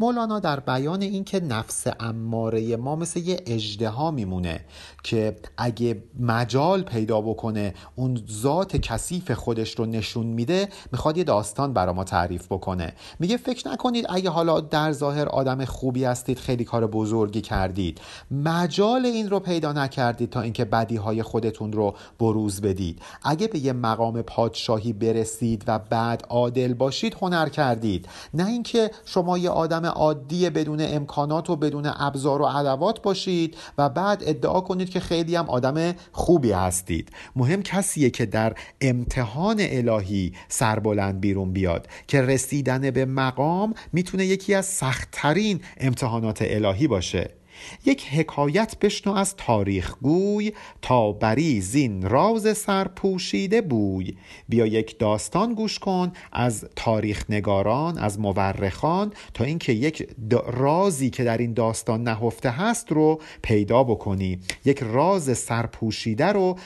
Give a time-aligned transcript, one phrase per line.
[0.00, 4.60] مولانا در بیان اینکه نفس اماره ما مثل یه اجدها میمونه
[5.02, 11.72] که اگه مجال پیدا بکنه اون ذات کثیف خودش رو نشون میده می‌خواد یه داستان
[11.72, 12.92] برا ما تعریف بکنه.
[13.18, 18.00] میگه فکر نکنید اگه حالا در ظاهر آدم خوبی هستید خیلی کار بزرگی کردید.
[18.30, 23.02] مجال این رو پیدا نکردید تا اینکه بدی های خودتون رو بروز بدید.
[23.22, 28.08] اگه به یه مقام پادشاهی برسید و بعد عادل باشید هنر کردید.
[28.34, 33.88] نه اینکه شما یه آدم عادی بدون امکانات و بدون ابزار و ادوات باشید و
[33.88, 37.12] بعد ادعا کنید که خیلی هم آدم خوبی هستید.
[37.36, 44.54] مهم کسیه که در امتحان الهی سربلند بیرون بیاد که رسیدن به مقام می‌تونه یکی
[44.54, 47.39] از سختترین امتحانات الهی باشه.
[47.84, 54.16] یک حکایت بشنو از تاریخ گوی تا بری زین راز سرپوشیده بوی.
[54.48, 60.08] بیا یک داستان گوش کن از تاریخ نگاران از مورخان تا اینکه یک
[60.46, 64.38] رازی که در این داستان نهفته هست رو پیدا بکنی.
[64.64, 66.56] یک راز سرپوشیده رو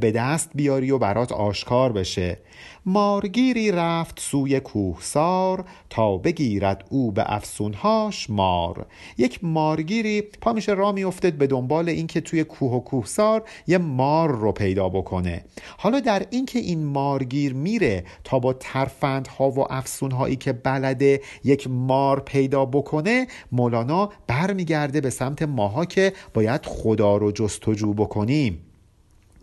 [0.00, 2.38] به دست بیاری و برات آشکار بشه.
[2.86, 8.86] مارگیری رفت سوی کوهسار تا بگیرد او به افسونهاش مار.
[9.18, 14.30] یک مارگیری پا میشه را میفتد به دنبال اینکه توی کوه و کوهسار یه مار
[14.30, 15.44] رو پیدا بکنه.
[15.78, 22.20] حالا در اینکه این مارگیر میره تا با ترفندها و افسونهایی که بلده یک مار
[22.20, 28.69] پیدا بکنه مولانا برمیگرده به سمت ماها که باید خدا رو جستجو بکنیم.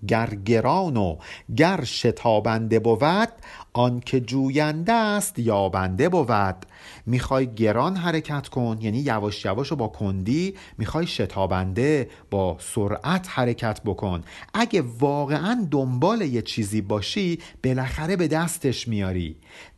[0.07, 1.17] گر گران و
[1.57, 3.29] گر شتابنده بود
[3.73, 6.65] آنکه جوینده است یابنده بود.
[7.05, 13.81] می‌خوای گران حرکت کن یعنی یواش یواش و با کندی می‌خوای شتابنده با سرعت حرکت
[13.85, 14.23] بکن.
[14.53, 19.35] اگه واقعا دنبال یه چیزی باشی بالاخره به دستش میاری.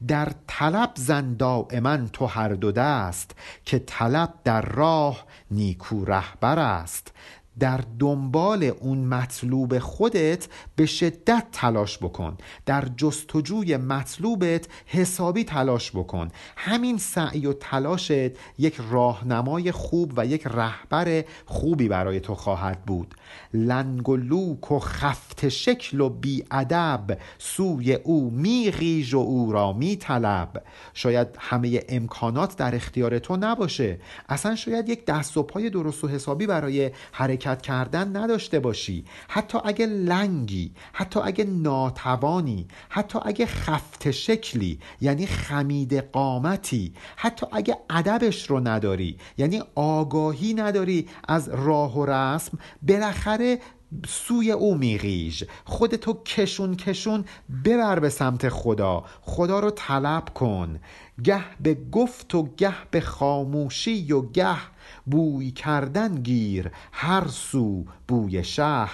[0.07, 3.35] در طلب زن دائما تو هر دو دست
[3.65, 7.13] که طلب در راه نیکو رهبر است.
[7.59, 12.37] در دنبال اون مطلوب خودت به شدت تلاش بکن.
[12.65, 16.27] در جستجوی مطلوبت حسابی تلاش بکن.
[16.57, 18.11] همین سعی و تلاشت
[18.57, 23.15] یک راهنمای خوب و یک رهبر خوبی برای تو خواهد بود.
[23.53, 30.63] لنگ و لوک و خفت شکل و بیادب سوی او میغیژ و او را میطلب.
[30.93, 33.99] شاید همه امکانات در اختیار تو نباشه.
[34.29, 39.05] اصلا شاید یک دست و پای درست و حسابی برای حرکت کردن نداشته باشی.
[39.27, 47.77] حتی اگه لنگی حتی اگه ناتوانی حتی اگه خفت شکلی یعنی خمید قامتی حتی اگه
[47.89, 53.59] ادبش رو نداری یعنی آگاهی نداری از راه و رسم بالاخره
[54.07, 57.25] سوی او میغیژ خودتو کشون کشون
[57.65, 59.03] ببر به سمت خدا.
[59.21, 60.79] خدا رو طلب کن.
[61.23, 64.57] گه به گفت و گه به خاموشی و گه
[65.05, 66.71] بوی کردن گیر.
[66.91, 68.87] هر سو بوی شه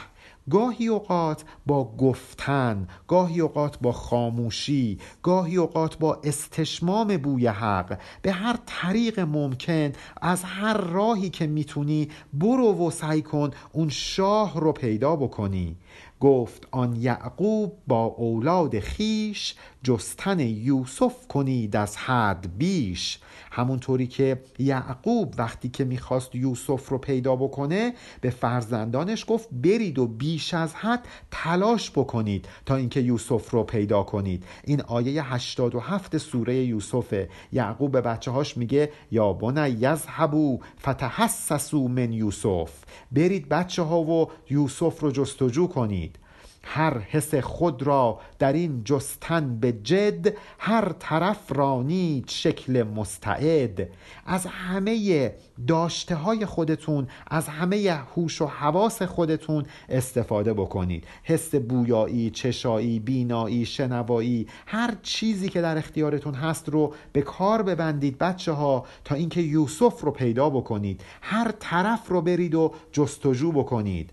[0.50, 8.00] گاهی اوقات با گفتن گاهی اوقات با خاموشی گاهی اوقات با استشمام بوی حق.
[8.22, 9.92] به هر طریق ممکن
[10.22, 15.78] از هر راهی که می‌تونی برو و سعی کن اون شاه رو پیدا بکنی.
[16.20, 23.20] گفت آن یعقوب با اولاد خیش جستن یوسف کنید از حد بیش.
[23.52, 30.08] همونطوری که یعقوب وقتی که می‌خواست یوسف رو پیدا بکنه به فرزندانش گفت برید و
[30.08, 34.44] بیش از حد تلاش بکنید تا اینکه یوسف رو پیدا کنید.
[34.64, 42.14] این آیه 87 سوره یوسف یعقوب به بچه هاش میگه یا بنی یذهبوا فتحسسوا من
[42.14, 42.72] یوسف.
[43.12, 46.15] برید بچه ها و یوسف رو جستجو کنید.
[46.68, 53.90] هر حس خود را در این جستن به جد هر طرف رانید شکل مستعد.
[54.26, 55.36] از همه
[55.68, 61.04] داشته های خودتون از همه هوش و حواس خودتون استفاده بکنید.
[61.24, 68.18] حس بویایی چشایی بینایی شنوایی هر چیزی که در اختیارتون هست رو به کار ببندید
[68.18, 71.02] بچه ها تا اینکه یوسف رو پیدا بکنید.
[71.22, 74.12] هر طرف رو برید و جستجو بکنید.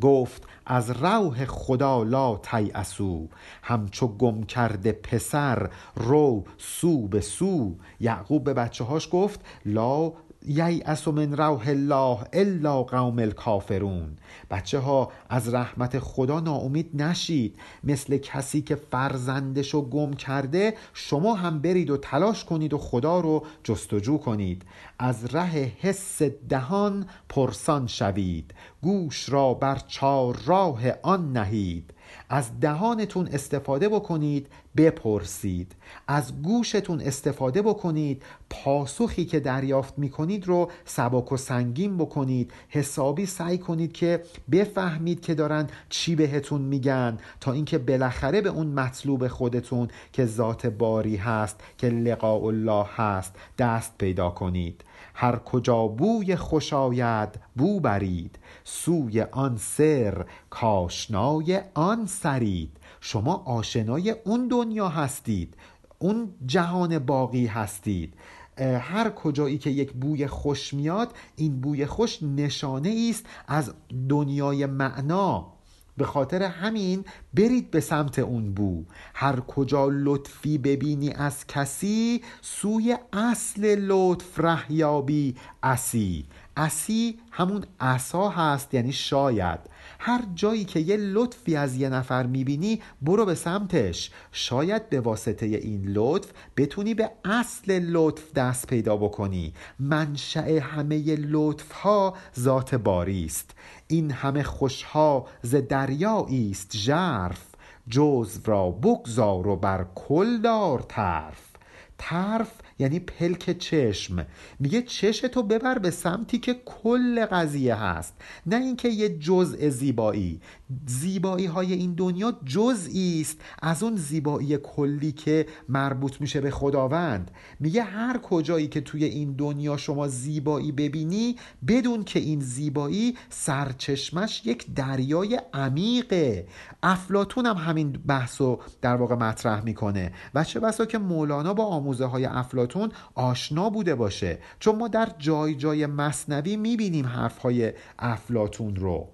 [0.00, 3.28] گفت از روح خدا لا تیأسو
[3.62, 7.74] همچو گم کرده پسر رو سو به سو.
[8.00, 10.12] یعقوب به بچه هاش گفت لا
[10.46, 14.16] ییأس من روح الله الا قوم الکافرون.
[14.50, 17.58] بچه ها از رحمت خدا ناامید نشید.
[17.84, 23.44] مثل کسی که فرزندشو گم کرده شما هم برید و تلاش کنید و خدا رو
[23.64, 24.62] جستجو کنید.
[24.98, 28.54] از ره حس دهان پرسان شوید.
[28.82, 31.94] گوش را بر چار راه آن نهید.
[32.34, 34.46] از دهانتون استفاده بکنید
[34.76, 35.72] بپرسید.
[36.08, 38.22] از گوشتون استفاده بکنید.
[38.50, 42.52] پاسخی که دریافت می‌کنید رو سبک و سنگین بکنید.
[42.68, 48.66] حسابی سعی کنید که بفهمید که دارن چی بهتون میگن تا اینکه بالاخره به اون
[48.66, 54.84] مطلوب خودتون که ذات باری هست که لقاء الله هست دست پیدا کنید.
[55.14, 58.38] هر کجا بوی خوش آید بو برید.
[58.64, 62.76] سوی آن سر کاشنای آن سرید.
[63.00, 65.56] شما آشنای اون دنیا هستید
[65.98, 68.14] اون جهان باقی هستید.
[68.58, 73.74] هر کجایی که یک بوی خوش میاد این بوی خوش نشانه است از
[74.08, 75.51] دنیای معنا.
[75.96, 77.04] به خاطر همین
[77.34, 78.84] برید به سمت اون بو.
[79.14, 86.26] هر کجا لطفی ببینی از کسی سوی اصل لطف رهیابی اسی.
[86.56, 89.60] اسی همون عصا هست یعنی شاید.
[90.04, 94.10] هر جایی که یه لطفی از یه نفر می‌بینی برو به سمتش.
[94.32, 99.54] شاید به واسطه این لطف بتونی به اصل لطف دست پیدا بکنی.
[99.78, 103.50] منشأ همه لطف ها ذات باری است.
[103.88, 107.44] این همه خوشها ز دریایی است ژرف.
[107.88, 111.52] جزو را بگذار و بر کل دار طرف.
[111.98, 112.52] طرف
[112.82, 114.26] یعنی پلک چشم.
[114.58, 118.14] میگه چشتو ببر به سمتی که کل قضیه هست.
[118.46, 120.40] نه اینکه یه جزء زیبایی.
[120.86, 127.30] زیبایی های این دنیا جزئی است از اون زیبایی کلی که مربوط میشه به خداوند.
[127.60, 131.36] میگه هر کجایی که توی این دنیا شما زیبایی ببینی
[131.68, 136.46] بدون که این زیبایی سرچشمش یک دریای عمیقه.
[136.82, 140.12] افلاتون هم همین بحثو در واقع مطرح می‌کنه.
[140.34, 144.38] و چه بسا که مولانا با آموزه های افلاتون آشنا بوده باشه.
[144.60, 149.11] چون ما در جای جای مصنوی می‌بینیم حرفهای افلاتون رو.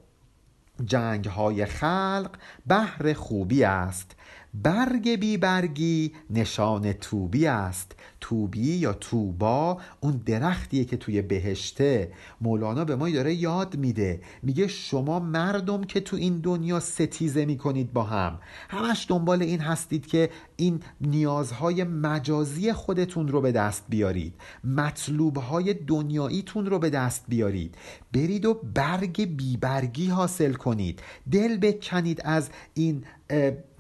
[0.85, 2.31] جنگ های خلق
[2.67, 4.17] بهر خوبی است.
[4.55, 7.95] برگ بی برگی نشان توبی است.
[8.21, 12.13] توبی یا توبا اون درختیه که توی بهشته.
[12.41, 14.21] مولانا به ما داره یاد میده.
[14.43, 18.39] میگه شما مردم که تو این دنیا ستیزه می‌کنید با هم.
[18.69, 24.35] همش دنبال این هستید که این نیازهای مجازی خودتون رو به دست بیارید.
[24.65, 27.75] مطلوبهای دنیاییتون رو به دست بیارید.
[28.13, 31.03] برید و برگ بیبرگی حاصل کنید.
[31.33, 33.05] دل بکنید از این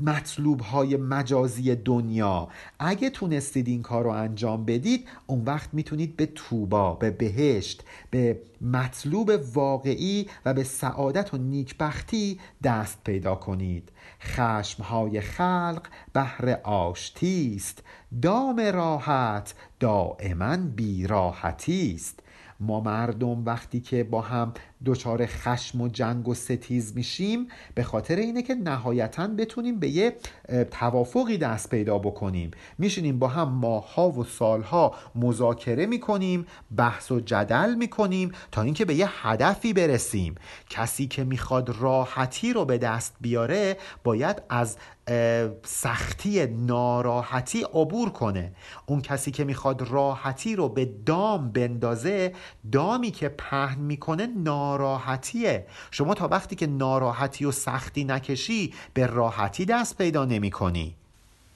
[0.00, 2.48] مطلوب های مجازی دنیا.
[2.78, 8.40] اگه تونستید این کار رو انجام بدید اون وقت می‌تونید به توبا به بهشت به
[8.60, 13.92] مطلوب واقعی و به سعادت و نیکبختی دست پیدا کنید.
[14.20, 15.82] خشمهای خلق
[16.12, 17.82] بهر آشتی است.
[18.22, 22.20] دام راحت دائما بیراحتی است.
[22.60, 24.52] ما مردم وقتی که با هم
[24.84, 30.16] دچار خشم و جنگ و ستیز میشیم به خاطر اینه که نهایتا بتونیم به یه
[30.70, 32.50] توافقی دست پیدا بکنیم.
[32.78, 36.46] میشینیم با هم ماها و سالها مذاکره می‌کنیم
[36.76, 40.34] بحث و جدل می‌کنیم تا اینکه به یه هدفی برسیم.
[40.70, 44.76] کسی که می‌خواد راحتی رو به دست بیاره باید از
[45.64, 48.52] سختی ناراحتی عبور کنه.
[48.86, 52.34] اون کسی که می‌خواد راحتی رو به دام بندازه
[52.72, 55.66] دامی که پهن می‌کنه ناراحتیه.
[55.90, 60.96] شما تا وقتی که ناراحتی و سختی نکشی به راحتی دست پیدا نمی کنی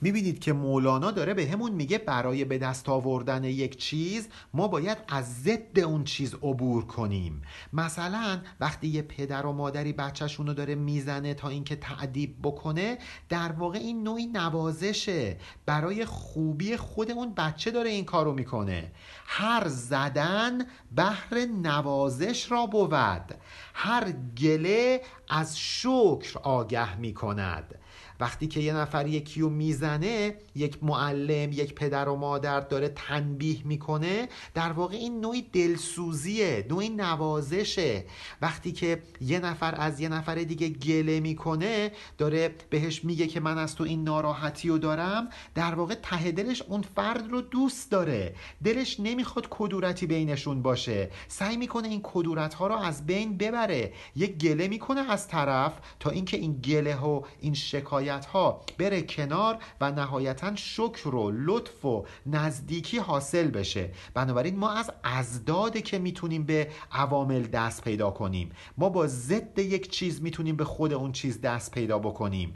[0.03, 4.99] می‌بینید که مولانا داره به همون میگه برای به دست آوردن یک چیز ما باید
[5.09, 7.43] از ضد اون چیز عبور کنیم.
[7.73, 13.53] مثلا وقتی یه پدر و مادری بچهشون رو داره می‌زنه تا اینکه تعدیب بکنه در
[13.53, 15.37] واقع این نوعی نوازشه.
[15.67, 18.93] برای خوبی خود اون بچه داره این کارو می‌کنه.
[19.27, 20.59] هر زدن
[20.97, 23.35] بهر نوازش را بود.
[23.75, 27.75] هر گله از شکر آگه می‌کند.
[28.23, 33.67] وقتی که یه نفر یکی رو می‌زنه یک معلم یک پدر و مادر داره تنبیه
[33.67, 38.05] می‌کنه در واقع این نوعی دلسوزیه نوعی نوازشه.
[38.43, 43.59] وقتی که یه نفر از یه نفر دیگه گله می‌کنه داره بهش میگه که من
[43.59, 48.35] از تو این ناراحتی رو دارم در واقع ته دلش اون فرد رو دوست داره.
[48.65, 51.11] دلش نمی‌خواد کدورتی بینشون باشه.
[51.29, 53.93] سعی می‌کنه این کدورت ها رو از بین ببره.
[54.17, 59.03] یه گله می‌کنه از طرف تا اینکه این گله و این شکایت موقعیت ها بره
[59.03, 63.91] کنار و نهایتا شکر و لطف و نزدیکی حاصل بشه.
[64.15, 68.51] بنابراین ما از ازداده که می‌تونیم به عوامل دست پیدا کنیم.
[68.79, 72.55] ما با ضد یک چیز می‌تونیم به خود اون چیز دست پیدا بکنیم.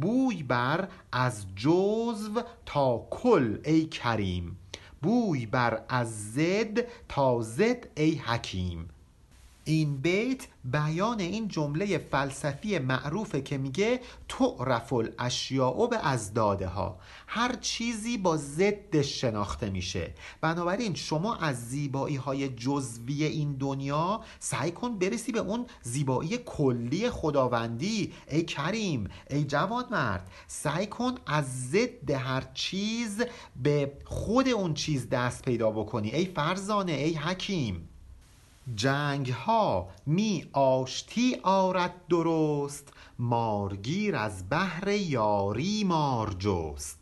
[0.00, 4.56] بوی بر از جزو تا کل ای کریم.
[5.02, 8.88] بوی بر از زد تا زد ای حکیم.
[9.68, 17.56] این بیت بیان این جمله فلسفی معروفه که میگه تعرف الاشیاء به ازداده ها هر
[17.60, 20.14] چیزی با ضدش شناخته میشه.
[20.40, 27.10] بنابراین شما از زیبایی های جزوی این دنیا سعی کن برسی به اون زیبایی کلی
[27.10, 28.12] خداوندی.
[28.30, 33.22] ای کریم ای جوان مرد سعی کن از ضد هر چیز
[33.62, 36.10] به خود اون چیز دست پیدا بکنی.
[36.10, 37.88] ای فرزانه ای حکیم.
[38.74, 46.98] جنگ ها می آشتی آرد درست مارگیر از بحر یاری مار جست.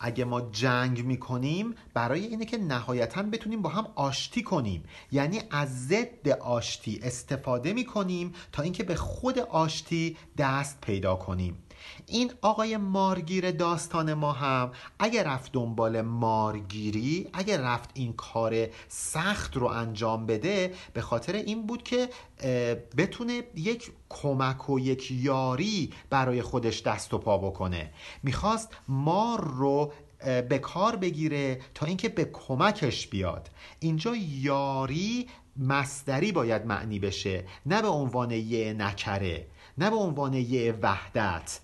[0.00, 4.84] اگه ما جنگ می‌کنیم برای اینه که نهایتا بتونیم با هم آشتی کنیم.
[5.12, 11.58] یعنی از ضد آشتی استفاده می‌کنیم تا اینکه به خود آشتی دست پیدا کنیم.
[12.06, 19.56] این آقای مارگیر داستان ما هم اگر رفت دنبال مارگیری اگر رفت این کار سخت
[19.56, 22.08] رو انجام بده به خاطر این بود که
[22.96, 27.90] بتونه یک کمک و یک یاری برای خودش دست و پا بکنه.
[28.22, 29.92] می‌خواست مار رو
[30.48, 33.50] به کار بگیره تا اینکه به کمکش بیاد.
[33.80, 39.46] اینجا یاری مصدری باید معنی بشه نه به عنوان یه نکره
[39.78, 41.60] نه به عنوان یه وحدت.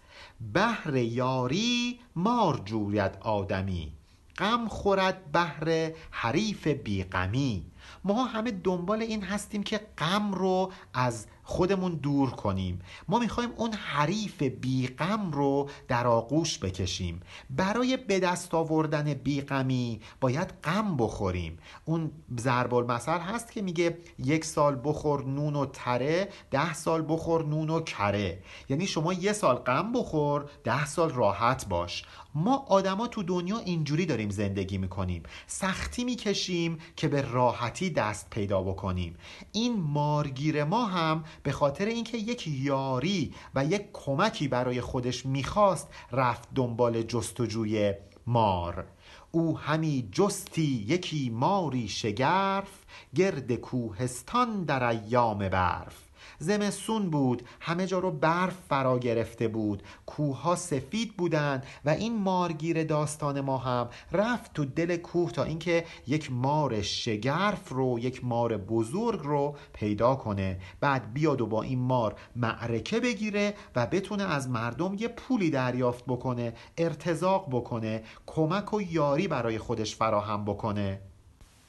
[0.53, 3.93] بهر یاری مار جوید آدمی.
[4.39, 7.65] غم خورد بهر حریف بیغمی
[8.05, 12.79] ما همه دنبال این هستیم که غم رو از خودمون دور کنیم.
[13.09, 17.21] ما می‌خوایم اون حریف بیغم رو در آغوش بکشیم.
[17.51, 21.59] برای به دست آوردن بیغمی باید غم بخوریم.
[21.85, 22.11] اون
[22.41, 27.71] ضرب المثل هست که میگه یک سال بخور نون و تره ده سال بخور نون
[27.71, 28.43] و کره.
[28.69, 32.05] یعنی شما یه سال غم بخور ده سال راحت باش.
[32.35, 35.23] ما آدما تو دنیا اینجوری داریم زندگی می‌کنیم.
[35.47, 39.17] سختی می‌کشیم که به راحتی دست پیدا بکنیم.
[39.53, 45.89] این مارگیر ما هم به خاطر اینکه یک یاری و یک کمکی برای خودش می‌خواست
[46.13, 47.95] رفت دنبال جستجوی
[48.27, 48.87] مار.
[49.31, 52.69] او همی جستی یکی ماری شگرف
[53.15, 56.04] گرد کوهستان در ایام برف.
[56.45, 57.43] زمستون بود.
[57.61, 59.83] همه جا رو برف فرا گرفته بود.
[60.07, 65.85] کوه سفید بودند و این مارگیر داستان ما هم رفت تو دل کوه تا اینکه
[66.07, 70.59] یک مار شگرف رو یک مار بزرگ رو پیدا کنه.
[70.81, 76.05] بعد بیاد و با این مار معرکه بگیره و بتونه از مردم یه پولی دریافت
[76.05, 81.01] بکنه ارتزاق بکنه کمک و یاری برای خودش فراهم بکنه.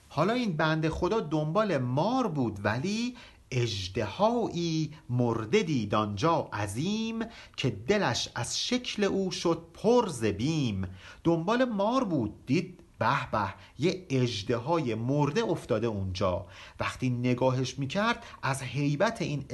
[0.10, 3.16] حالا این بند خدا دنبال مار بود ولی
[3.56, 7.20] اجدهایی مرده دید آنجا عظیم
[7.58, 10.88] که دلش از شکل او شد پر بیم.
[11.24, 14.58] دنبال مار بود دید به به یه اجده
[14.96, 16.46] مرده افتاده اونجا.
[16.80, 19.46] وقتی نگاهش می‌کرد از حیبت این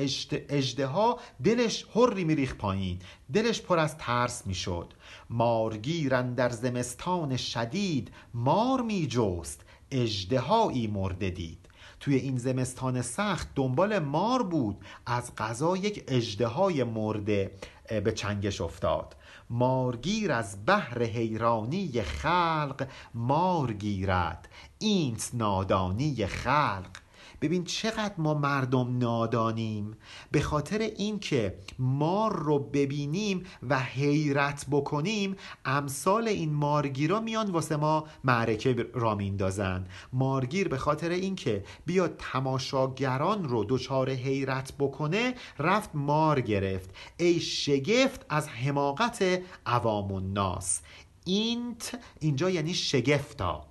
[0.49, 2.99] اجده ها دلش هری میریخ پایین.
[3.33, 4.93] دلش پر از ترس می‌شد.
[5.29, 9.61] مارگیرن در زمستان شدید مار میجست.
[9.91, 11.60] اجدهایی مرده دید.
[12.01, 14.77] توی این زمستان سخت دنبال مار بود.
[15.05, 17.51] از غذا یک اجدهای مرده
[18.03, 19.15] به چنگش افتاد.
[19.49, 24.49] مارگیر از بحر حیرانی خلق مار گیرد.
[24.79, 26.97] اینت نادانی خلق.
[27.41, 29.97] ببین چقدر ما مردم نادانیم
[30.31, 38.05] به خاطر اینکه مار رو ببینیم و حیرت بکنیم امثال این مارگیرا میان واسه ما
[38.23, 39.87] معرکه را میندازن.
[40.13, 46.89] مارگیر به خاطر اینکه بیاد تماشاگران رو دچار حیرت بکنه رفت مار گرفت.
[47.17, 50.81] ای شگفت از حماقت عوام الناس.
[51.25, 53.70] اینت اینجا یعنی شگفتا.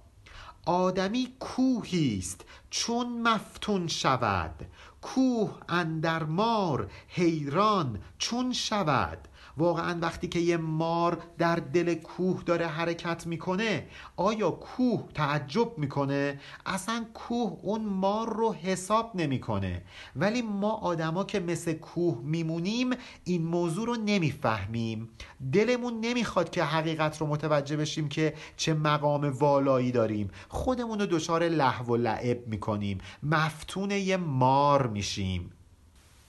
[0.70, 4.66] آدمی کوهی است چون مفتون شود.
[5.02, 9.18] کوه اندر مار حیران چون شود.
[9.60, 13.86] واقعا وقتی که یه مار در دل کوه داره حرکت می‌کنه
[14.16, 19.82] آیا کوه تعجب می‌کنه؟ اصلا کوه اون مار رو حساب نمی‌کنه.
[20.16, 22.90] ولی ما آدما که مثل کوه میمونیم
[23.24, 25.08] این موضوع رو نمی‌فهمیم.
[25.52, 30.30] دلمون نمی‌خواد که حقیقت رو متوجه بشیم که چه مقام والایی داریم.
[30.48, 32.98] خودمون رو دچار لحو و لعب می‌کنیم.
[33.22, 35.50] مفتون یه مار میشیم.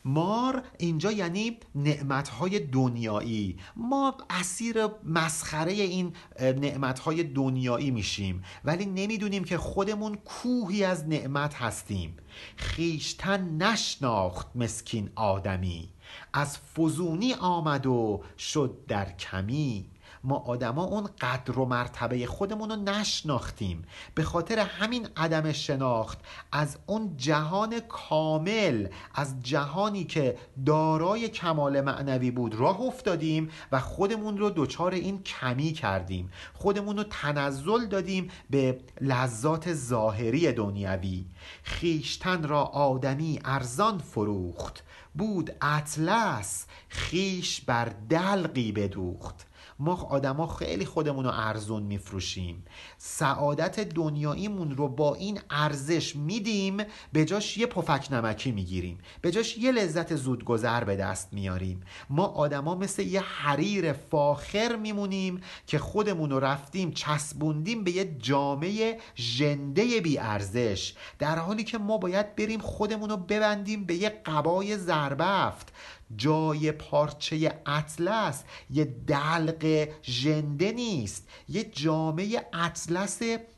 [0.06, 3.58] مار اینجا یعنی نعمتهای دنیایی.
[3.76, 8.44] ما اسیر مسخره این نعمتهای دنیایی میشیم.
[8.64, 12.18] ولی نمی‌دونیم که خودمون کوهی از نعمت هستیم.
[12.56, 15.90] خیشتن نشناخت مسکین آدمی.
[16.34, 19.91] از فزونی آمد و شد در کمی.
[20.24, 23.84] ما آدما اون قدر و مرتبه خودمون رو نشناختیم.
[24.16, 26.20] به خاطر همین عدم شناخت
[26.52, 34.38] از اون جهان کامل از جهانی که دارای کمال معنوی بود راه افتادیم و خودمون
[34.38, 36.32] رو دچار این کمی کردیم.
[36.54, 41.26] خودمون رو تنزل دادیم به لذات ظاهری دنیوی
[41.64, 44.84] خیشتن را آدمی ارزان فروخت.
[45.16, 49.48] بود اطلس خیش بر دلقی بدوخت.
[49.82, 52.66] ما آدما خیلی خودمون رو ارزون میفروشیم.
[53.04, 56.78] سعادت دنیاییمون رو با این ارزش میدیم
[57.14, 58.98] به جاش یه پفک نمکی می‌گیریم.
[59.22, 61.82] به جاش یه لذت زودگذر به دست میاریم.
[62.10, 69.00] ما آدما مثل یه حریر فاخر میمونیم که خودمون رو رفتیم چسبوندیم به یه جامعه
[69.16, 70.94] ژنده بی ارزش.
[71.20, 75.74] در حالی که ما باید بریم خودمون رو ببندیم به یه قبای زربفت.
[76.16, 81.28] جای پارچه اطلس یه دلق ژنده نیست.
[81.50, 82.91] یه جامعه اطلس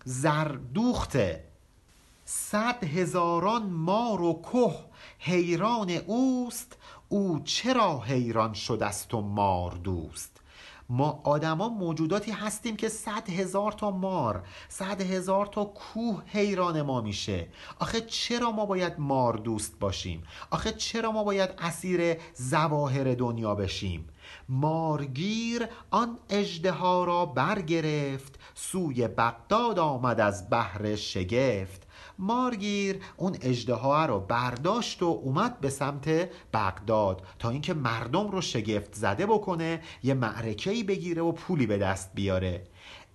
[0.06, 1.44] زردوخته.
[2.26, 4.72] صد هزاران مار و که
[5.20, 6.78] حیران اوست
[7.10, 10.32] او چرا حیران شده است و مار دوست؟
[10.90, 17.02] ما آدما موجوداتی هستیم که صد هزار تا مار صد هزار تا کوه حیران ما
[17.02, 17.48] میشه.
[17.80, 24.10] آخه چرا ما باید مار دوست باشیم؟ آخه چرا ما باید اسیر زواهر دنیا بشیم؟
[24.50, 31.84] مارگیر آن اجده را برگرفت سوی بغداد آمد از بحر شگفت.
[32.20, 38.96] مارگیر اون اجده رو برداشت و اومد به سمت بغداد تا اینکه مردم رو شگفت
[38.96, 42.64] زده بکنه یه معرکه‌ای بگیره و پولی به دست بیاره.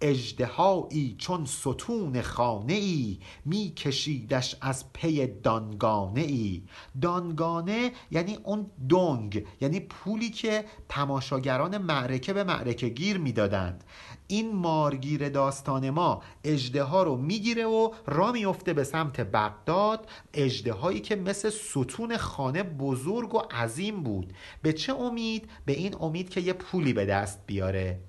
[0.01, 6.63] اجدهایی چون ستون خانه ای می کشیدش از پی دانگانه ای
[7.03, 13.85] دانگانه یعنی اون دنگ یعنی پولی که تماشاگران معرکه به معرکه گیر می‌دادند.
[14.27, 20.09] این مارگیر داستان ما اجده ها رو می‌گیره و را میفته به سمت بغداد.
[20.35, 24.33] اجده هایی که مثل ستون خانه بزرگ و عظیم بود.
[24.63, 28.01] به چه امید؟ به این امید که یه پولی به دست بیاره.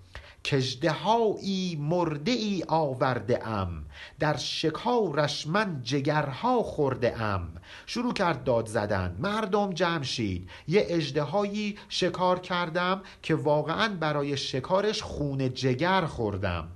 [0.44, 3.86] کژدهایی مرده ای آورده ام
[4.20, 7.50] در شکارش من جگرها خورده ام
[7.86, 9.16] شروع کرد داد زدن.
[9.20, 16.68] مردم جمع شید یه اجدهایی شکار کردم که واقعا برای شکارش خون جگر خوردم.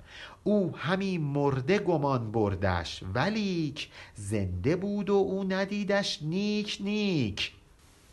[0.44, 3.04] او همی مرده گمان بردش.
[3.14, 7.52] ولیک زنده بود و او ندیدش نیک نیک.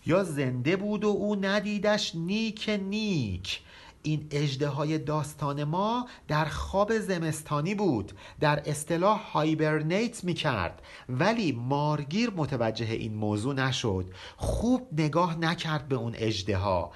[0.07, 3.61] یا زنده بود و او ندیدش نیک نیک.
[4.03, 8.13] این اجده های داستان ما در خواب زمستانی بود.
[8.41, 14.11] در اصطلاح هایبرنیت می کرد ولی مارگیر متوجه این موضوع نشد.
[14.37, 16.93] خوب نگاه نکرد به اون اجده ها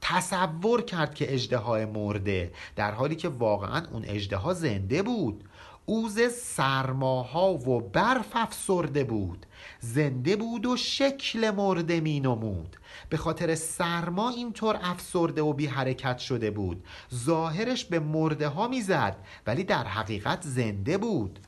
[0.00, 5.44] تصور کرد که اجده های مرده در حالی که واقعا اون اجده ها زنده بود.
[5.86, 9.46] اوز سرماها و برف افسرده بود.
[9.80, 12.76] زنده بود و شکل مرده می نمود.
[13.14, 16.84] به خاطر سرما اینطور افسرده و بی حرکت شده بود.
[17.14, 21.38] ظاهرش به مرده ها می‌زد ولی در حقیقت زنده بود.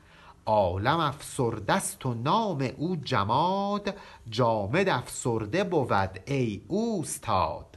[0.46, 3.94] عالم افسرده است و نام او جماد
[4.30, 7.76] جامد افسرده بود ای اوستاد.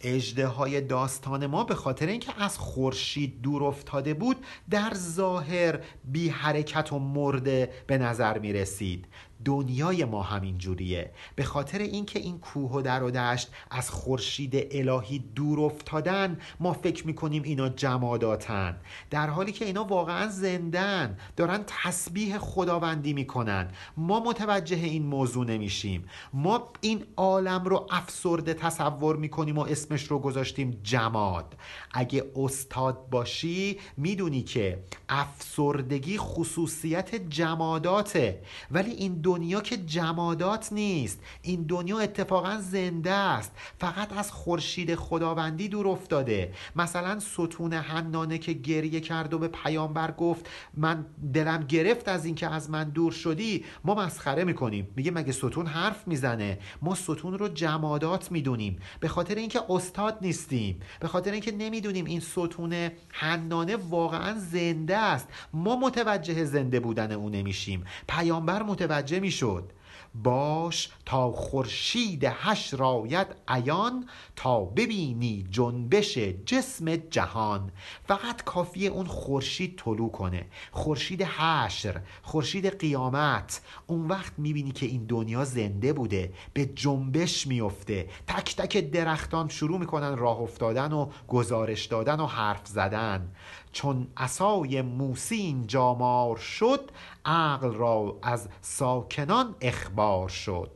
[0.00, 4.36] اجده های داستان ما به خاطر اینکه از خورشید دور افتاده بود
[4.70, 9.06] در ظاهر بی حرکت و مرده به نظر می رسید
[9.44, 11.10] دنیای ما همین جوریه.
[11.36, 16.72] به خاطر اینکه این کوه و در و دشت از خورشید الهی دور افتادن ما
[16.72, 18.76] فکر می‌کنیم اینا جماداتن.
[19.10, 23.68] در حالی که اینا واقعا زندن دارن تسبیح خداوندی می‌کنن.
[23.96, 26.04] ما متوجه این موضوع نمیشیم.
[26.32, 31.56] ما این عالم رو افسرده تصور می‌کنیم و اسمش رو گذاشتیم جماد.
[31.92, 38.42] اگه استاد باشی می‌دونی که افسردگی خصوصیت جماداته.
[38.70, 41.20] ولی این دنیا که جمادات نیست.
[41.42, 43.52] این دنیا اتفاقا زنده است.
[43.80, 46.52] فقط از خورشید خداوندی دور افتاده.
[46.76, 52.46] مثلا ستون حنانه که گریه کرد و به پیامبر گفت من دلم گرفت از اینکه
[52.46, 53.64] از من دور شدی.
[53.84, 54.88] ما مسخره می‌کنیم.
[54.96, 58.78] میگه مگه ستون حرف می‌زنه؟ ما ستون رو جمادات می‌دونیم.
[59.00, 60.80] به خاطر اینکه استاد نیستیم.
[61.00, 65.28] به خاطر اینکه نمی‌دونیم این ستون حنانه واقعا زنده است.
[65.52, 67.84] ما متوجه زنده بودن او نمیشیم.
[68.08, 69.72] پیامبر متوجه می‌شد
[70.14, 77.70] باش تا خورشید حشر راید عیان تا ببینی جنبش جسم جهان.
[78.04, 80.46] فقط کافیه اون خورشید طلوع کنه.
[80.72, 83.60] خورشید حشر خورشید قیامت.
[83.86, 89.78] اون وقت می‌بینی که این دنیا زنده بوده به جنبش میفته تک تک درختان شروع
[89.78, 93.32] می‌کنن راه افتادن و گزارش دادن و حرف زدن.
[93.72, 96.90] چون اسای موسی اینجا مار شد
[97.28, 100.70] عقل را از ساکنان اخبار شد.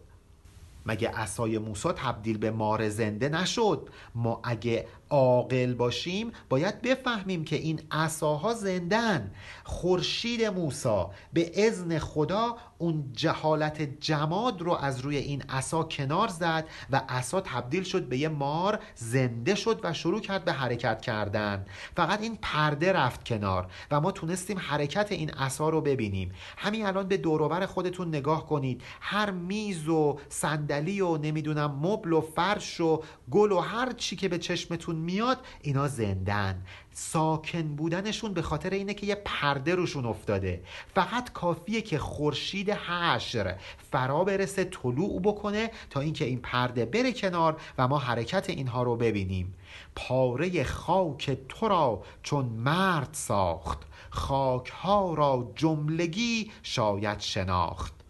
[0.87, 7.57] مگه اسای موسی تبدیل به مار زنده نشد؟ ما اگه عاقل باشیم باید بفهمیم که
[7.57, 9.35] این عصاها زندن.
[9.65, 16.69] خورشید موسی به اذن خدا اون جهالت جماد رو از روی این عصا کنار زد
[16.91, 21.67] و عصا تبدیل شد به یه مار زنده شد و شروع کرد به حرکت کردن.
[21.97, 26.33] فقط این پرده رفت کنار و ما تونستیم حرکت این عصا رو ببینیم.
[26.57, 28.83] همین الان به دوروبر خودتون نگاه کنید.
[29.01, 34.29] هر میز و صندلی و نمی‌دونم مبل و فرش و گل و هر چی که
[34.29, 36.63] به چشمتون میاد اینا زندن.
[36.93, 40.63] ساکن بودنشون به خاطر اینه که یه پرده روشون افتاده.
[40.95, 43.57] فقط کافیه که خورشید حشر
[43.93, 48.97] فرا برسه طلوع بکنه تا اینکه این پرده بره کنار و ما حرکت اینها رو
[48.97, 49.55] ببینیم.
[49.97, 53.79] پاره خاک تو را چون مرد ساخت.
[54.11, 58.02] خاک ها را جملگی شاید شناخت.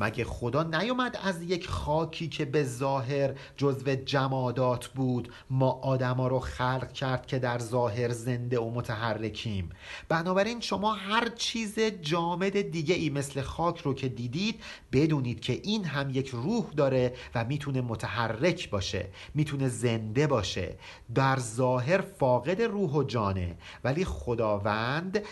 [0.00, 6.40] مگه خدا نیومد از یک خاکی که به ظاهر جزو جمادات بود ما آدما رو
[6.40, 9.70] خلق کرد که در ظاهر زنده و متحرکیم؟
[10.08, 14.60] بنابراین شما هر چیز جامد دیگه ای مثل خاک رو که دیدید
[14.92, 20.76] بدونید که این هم یک روح داره و می‌تونه متحرک باشه می‌تونه زنده باشه.
[21.14, 25.22] در ظاهر فاقد روح و جانه ولی خداوند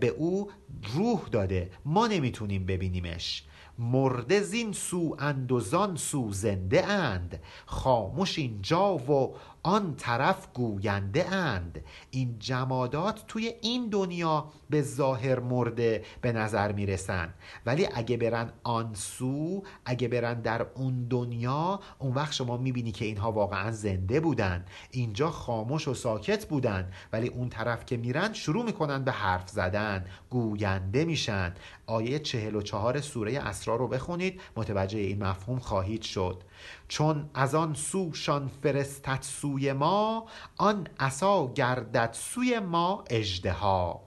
[0.00, 0.50] به او
[0.94, 1.70] روح داده.
[1.84, 3.44] ما نمی‌تونیم ببینیمش.
[3.78, 7.40] مرده زین سو اند و سو زنده اند.
[7.66, 11.84] خاموش اینجا و آن طرف گوینده اند.
[12.10, 17.34] این جمادات توی این دنیا به ظاهر مرده به نظر می‌رسن.
[17.66, 23.04] ولی اگه برن آن سو اگه برن در اون دنیا اون وقت شما می‌بینی که
[23.04, 24.64] اینها واقعا زنده بودن.
[24.90, 26.90] اینجا خاموش و ساکت بودن.
[27.12, 31.54] ولی اون طرف که میرن شروع می‌کنن به حرف زدن گوینده میشن.
[31.86, 36.42] آیه چهل و چهار سوره اسرار رو بخونید متوجه این مفهوم خواهید شد.
[36.88, 44.00] چون از آن سوشان فرستد سوی ما آن عصا گردد سوی ما اژدها.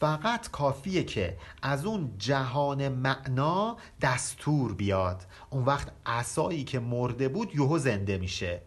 [0.00, 5.26] فقط کافیه که از اون جهان معنا دستور بیاد.
[5.50, 8.62] اون وقت عصایی که مرده بود یهو زنده میشه.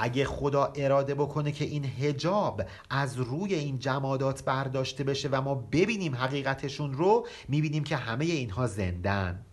[0.00, 5.54] اگه خدا اراده بکنه که این هجاب از روی این جمادات برداشته بشه و ما
[5.54, 9.44] ببینیم حقیقتشون رو می‌بینیم که همه اینها زندن.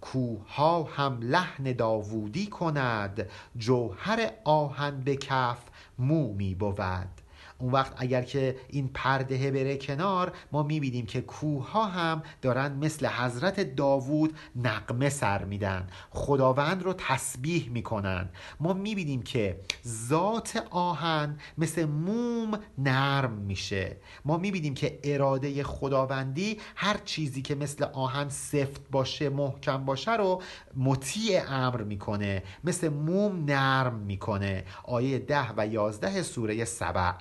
[0.00, 5.58] کوها هم لحن داوودی کند جوهر آهن به کف
[5.98, 7.23] مومی بود.
[7.64, 12.72] اون وقت اگر که این پرده بره کنار ما می‌بینیم که کوه ها هم دارن
[12.72, 15.86] مثل حضرت داوود نقمه سر میدن.
[16.10, 18.28] خداوند رو تسبیح می‌کنن.
[18.60, 23.96] ما می‌بینیم که ذات آهن مثل موم نرم میشه.
[24.24, 30.42] ما می‌بینیم که اراده خداوندی هر چیزی که مثل آهن سفت باشه محکم باشه رو
[30.76, 32.42] مطیع امر می‌کنه.
[32.64, 34.64] مثل موم نرم می‌کنه.
[34.82, 37.12] آیه ده و یازده سوره سبع.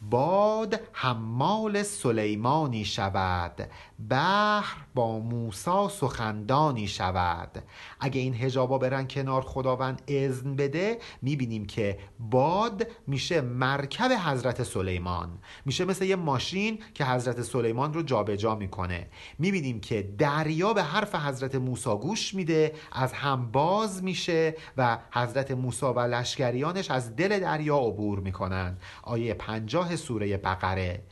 [0.00, 3.70] باد حمال سلیمانی شود.
[4.08, 7.62] بحر با موسا سخندانی شود.
[8.00, 15.38] اگه این هجابا برن کنار خداوند اذن بده می‌بینیم که باد میشه مرکب حضرت سلیمان.
[15.64, 19.06] میشه مثل یه ماشین که حضرت سلیمان رو جابجا جا می‌کنه.
[19.38, 25.50] می‌بینیم که دریا به حرف حضرت موسا گوش میده از هم باز میشه و حضرت
[25.50, 28.78] موسا و لشکریانش از دل دریا عبور می‌کنن.
[29.02, 31.02] آیه پنجاه سوره بقره.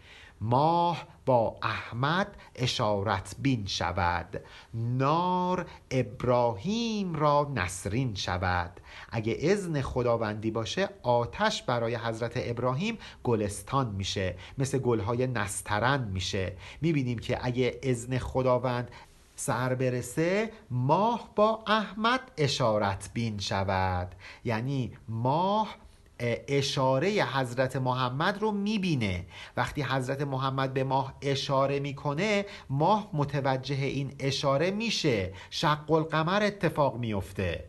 [0.41, 4.41] ماه با احمد اشارت بین شود.
[4.75, 8.81] نار ابراهیم را نسرین شود.
[9.11, 14.37] اگه اذن خداوندی باشه آتش برای حضرت ابراهیم گلستان میشه.
[14.59, 16.57] مثل گلهای نسترن میشه.
[16.81, 18.91] می‌بینیم که اگه اذن خداوند
[19.37, 24.15] سر برسه ماه با احمد اشارت بین شود.
[24.45, 25.77] یعنی ماه
[26.21, 29.27] اشاره حضرت محمد رو می‌بینه.
[29.57, 35.33] وقتی حضرت محمد به ماه اشاره می‌کنه ماه متوجه این اشاره میشه.
[35.51, 37.65] شق القمر اتفاق میفته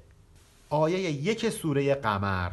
[0.70, 2.52] آیه یک سوره قمر.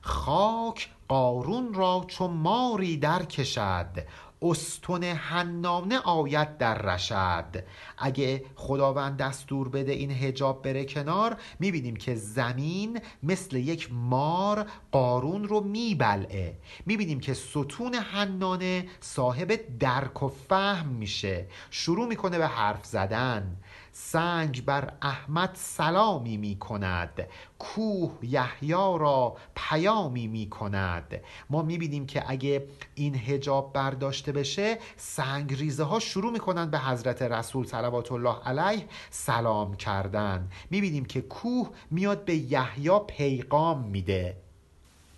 [0.00, 4.04] خاک قارون را چون ماری در کشد.
[4.42, 7.64] استون حنانه آید در رشد.
[7.98, 15.44] اگه خداوند دستور بده این هجاب بره کنار می‌بینیم که زمین مثل یک مار قارون
[15.44, 16.58] رو میبلعه.
[16.86, 21.46] می‌بینیم که ستون حنانه صاحب درک و فهم میشه.
[21.70, 23.56] شروع می‌کنه به حرف زدن.
[24.00, 27.28] سنگ بر احمد سلامی می کند.
[27.58, 31.20] کوه یحیی را پیامی می کند.
[31.50, 36.70] ما می بینیم که اگه این هجاب برداشته بشه سنگ ریزه ها شروع می کنند
[36.70, 40.50] به حضرت رسول صلوات الله علیه سلام کردن.
[40.70, 44.47] می بینیم که کوه میاد به یحیی پیغام میده.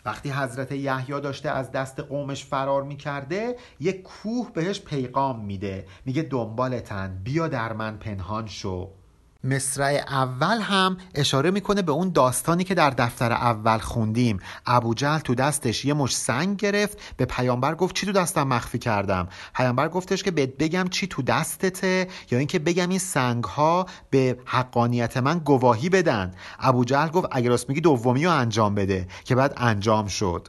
[0.04, 5.86] وقتی حضرت یحیی داشته از دست قومش فرار می‌کرده یک کوه بهش پیغام میده.
[6.04, 8.99] میگه دنبالتن بیا در من پنهان شو.
[9.44, 14.38] مصرع اول هم اشاره می‌کنه به اون داستانی که در دفتر اول خوندیم.
[14.66, 18.79] ابو جهل تو دستش یه مش سنگ گرفت به پیامبر گفت چی تو دستم مخفی
[18.79, 23.87] کردم؟ پیامبر گفتش که بهت بگم چی تو دستته یا اینکه بگم این سنگ ها
[24.11, 26.35] به حقانیت من گواهی بدن.
[26.59, 30.48] ابو جهل گفت اگر راست میگی دومی رو انجام بده که بعد انجام شد.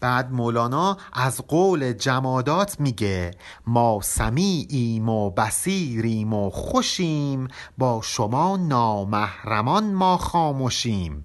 [0.00, 3.30] بعد مولانا از قول جمادات میگه
[3.66, 11.24] ما سمیعیم و بسیریم و خوشیم با شما نامحرمان ما خاموشیم.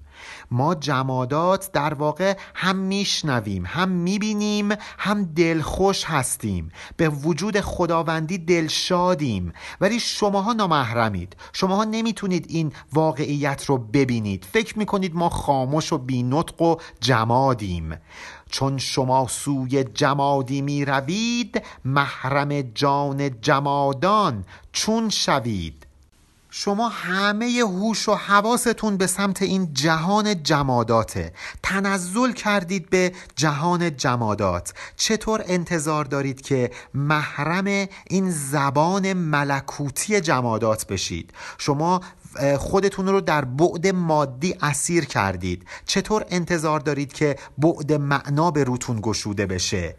[0.50, 6.68] ما جمادات در واقع هم میشنویم هم می‌بینیم هم دلخوش هستیم.
[6.96, 9.52] به وجود خداوندی دلشادیم.
[9.80, 11.36] ولی شماها نامحرمید.
[11.52, 14.46] شماها نمی‌تونید این واقعیت رو ببینید.
[14.52, 17.96] فکر می‌کنید ما خاموش و بینطق و جمادیم.
[18.50, 25.86] چون شما سوی جمادی می روید محرم جان جمادان چون شوید.
[26.52, 31.32] شما همه هوش و حواستون به سمت این جهان جماداته.
[31.62, 34.74] تنزل کردید به جهان جمادات.
[34.96, 42.00] چطور انتظار دارید که محرم این زبان ملکوتی جمادات بشید؟ شما
[42.58, 45.66] خودتون رو در بعد مادی اسیر کردید.
[45.84, 49.96] چطور انتظار دارید که بعد معنا به روتون گشوده بشه؟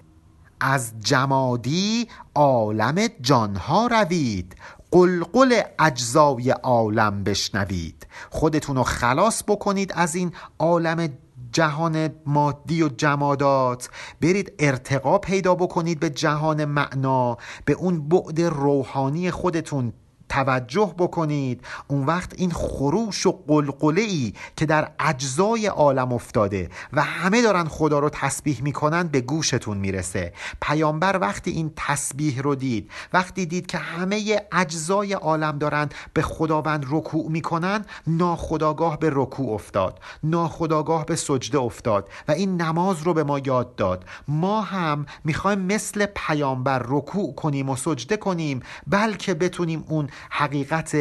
[0.59, 4.55] از جمادی عالم جانها روید.
[4.91, 8.07] قلقل اجزای عالم بشنوید.
[8.29, 11.09] خودتون رو خلاص بکنید از این عالم
[11.51, 13.89] جهان مادی و جمادات.
[14.21, 19.93] برید ارتقا پیدا بکنید به جهان معنا به اون بعد روحانی خودتون.
[20.31, 21.61] توجه بکنید.
[21.87, 27.67] اون وقت این خروش و قلقله ای که در اجزای عالم افتاده و همه دارن
[27.67, 30.33] خدا رو تسبیح می‌کنن به گوشتون می‌رسه.
[30.61, 36.85] پیامبر وقتی این تسبیح رو دید وقتی دید که همه اجزای عالم دارن به خداوند
[36.89, 43.23] رکوع می‌کنن ناخداگاه به رکوع افتاد ناخداگاه به سجده افتاد و این نماز رو به
[43.23, 44.05] ما یاد داد.
[44.27, 50.95] ما هم می‌خوایم مثل پیامبر رکوع کنیم و سجده کنیم بلکه بتونیم اون حقیقت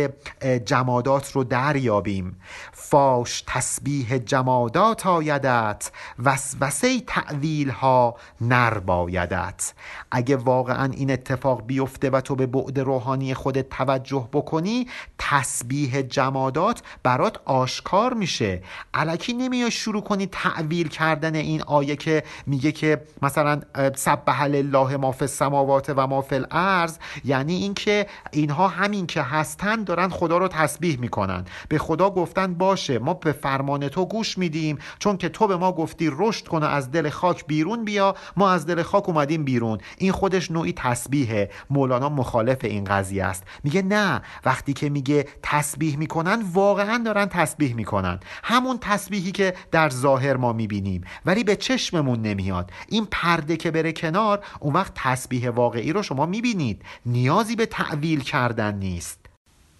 [0.64, 2.40] جمادات رو دریابیم.
[2.72, 9.72] فاش تسبیح جمادات آیدت وسوسه تعویل ها نر بایدت.
[10.10, 14.86] اگه واقعا این اتفاق بیفته و تو به بعد روحانی خودت توجه بکنی
[15.18, 18.62] تسبیح جمادات برات آشکار میشه.
[18.94, 23.60] علکی نمیای شروع کنی تعویل کردن این آیه که میگه که مثلا
[23.94, 26.98] سبح الله ما فی السماوات و ما فی الارض.
[27.24, 31.44] یعنی اینکه اینها همین که هستن دارن خدا رو تسبیح می‌کنن.
[31.68, 34.78] به خدا گفتن باشه ما به فرمان تو گوش میدیم.
[34.98, 38.14] چون که تو به ما گفتی رشد کنه از دل خاک بیرون بیا.
[38.36, 39.78] ما از دل خاک اومدیم بیرون.
[39.98, 41.50] این خودش نوعی تسبیحه.
[41.70, 43.44] مولانا مخالف این قضیه است.
[43.64, 44.22] میگه نه.
[44.44, 48.20] وقتی که میگه تسبیح می‌کنن واقعا دارن تسبیح می‌کنن.
[48.44, 51.04] همون تسبیحی که در ظاهر ما می‌بینیم.
[51.26, 52.70] ولی به چشممون نمیاد.
[52.88, 56.82] این پرده که بره کنار اون وقت تسبیح واقعی رو شما می‌بینید.
[57.06, 58.99] نیازی به تعویل کردن نیست.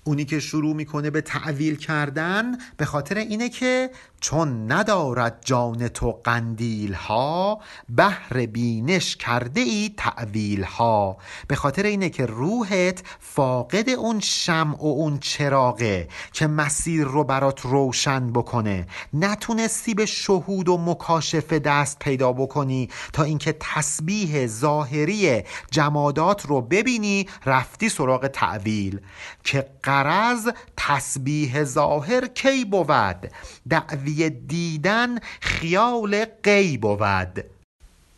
[0.05, 6.21] اونی که شروع می‌کنه به تعویل کردن به خاطر اینه که چون ندارد جان تو
[6.25, 11.17] قندیل ها بهر بینش کرده ای تعویل ها
[11.49, 17.61] به خاطر اینه که روحت فاقد اون شمع و اون چراغه که مسیر رو برات
[17.61, 18.87] روشن بکنه.
[19.15, 27.27] نتونستی به شهود و مکاشفه دست پیدا بکنی تا اینکه تسبیح ظاهری جمادات رو ببینی
[27.47, 29.01] رفتی سراغ تعویل
[29.45, 33.31] که قرض تسبیح ظاهر کی بود؟
[33.69, 37.60] دعوی دیدن خیال قی بود.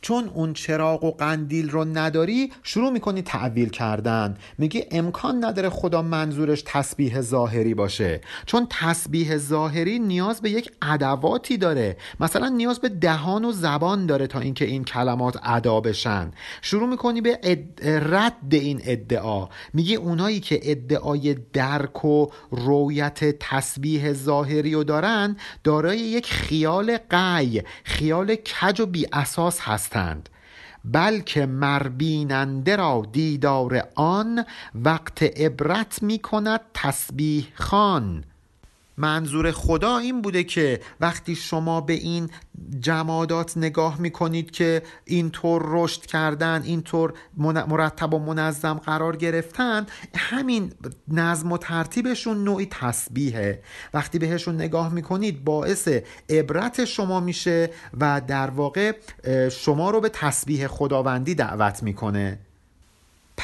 [0.02, 4.36] چون اون چراغ و قندیل رو نداری شروع می‌کنی تعویل کردن.
[4.58, 8.20] میگی امکان نداره خدا منظورش تسبیح ظاهری باشه.
[8.46, 11.96] چون تسبیح ظاهری نیاز به یک ادواتی داره.
[12.20, 16.30] مثلا نیاز به دهان و زبان داره تا اینکه این کلمات ادا بشن.
[16.62, 17.38] شروع می‌کنی به
[17.82, 19.48] رد این ادعا.
[19.72, 27.62] میگی اونایی که ادعای درک و رویت تسبیح ظاهری رو دارن دارای یک خیال قی
[27.84, 29.60] خیال کج و بی اساس
[29.92, 30.28] هستند.
[30.85, 38.24] بلکه مربیننده را دیدار آن وقت عبرت می کند تسبیح خان.
[38.96, 42.31] منظور خدا این بوده که وقتی شما به این
[42.81, 50.72] جمادات نگاه می‌کنید که اینطور رشد کردن اینطور مرتب و منظم قرار گرفتن همین
[51.09, 53.62] نظم و ترتیبشون نوعی تسبیحه.
[53.94, 55.88] وقتی بهشون نگاه می‌کنید باعث
[56.31, 58.92] عبرت شما میشه و در واقع
[59.50, 62.38] شما رو به تسبیح خداوندی دعوت می‌کنه.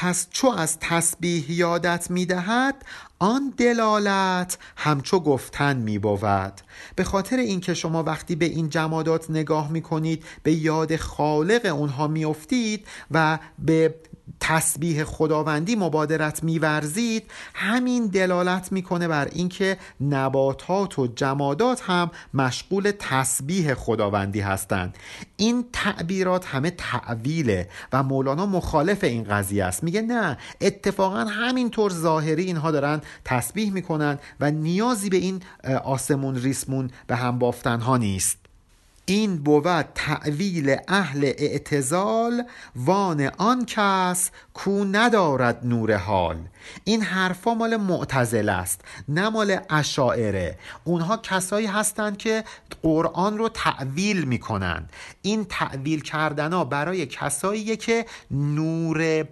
[0.01, 2.85] پس چو از تسبیح یادت می‌دهد
[3.19, 6.53] آن دلالت همچو گفتن می بود
[6.95, 12.07] به خاطر اینکه شما وقتی به این جمادات نگاه می کنید به یاد خالق اونها
[12.07, 13.95] میافتید و به
[14.39, 23.73] تسبیح خداوندی مبادرت میورزید همین دلالت می‌کنه بر اینکه نباتات و جمادات هم مشغول تسبیح
[23.73, 24.97] خداوندی هستند.
[25.37, 29.83] این تعبیرات همه تعویله و مولانا مخالف این قضیه است.
[29.83, 35.41] میگه نه اتفاقا همینطور ظاهری اینها دارن تسبیح می‌کنن و نیازی به این
[35.83, 38.38] آسمون ریسمون به هم بافتن ها نیست.
[39.09, 42.43] این بود تعویل اهل اعتزال
[42.75, 46.37] وان آن کس کو ندارد نور حال.
[46.83, 50.57] این حرفا مال معتزله است نه مال اشاعره.
[50.83, 52.43] اونها کسایی هستند که
[52.83, 54.93] قرآن رو تعویل می‌کنند.
[55.21, 59.27] این تعویل کردن ها برای کساییه که نور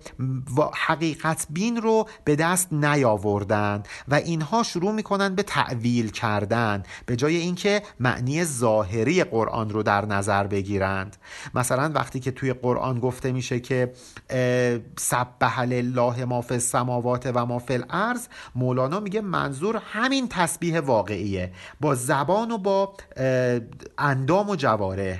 [0.73, 7.35] حقیقت بین رو به دست نیاوردن و اینها شروع می‌کنن به تعویل کردن به جای
[7.35, 11.17] اینکه معنی ظاهری قرآن رو در نظر بگیرند.
[11.53, 13.93] مثلا وقتی که توی قرآن گفته میشه که
[14.97, 21.51] سبح لله ما فی السماوات و ما فی الارض مولانا میگه منظور همین تسبیح واقعیه.
[21.79, 22.93] با زبان و با
[23.97, 25.19] اندام و جواره.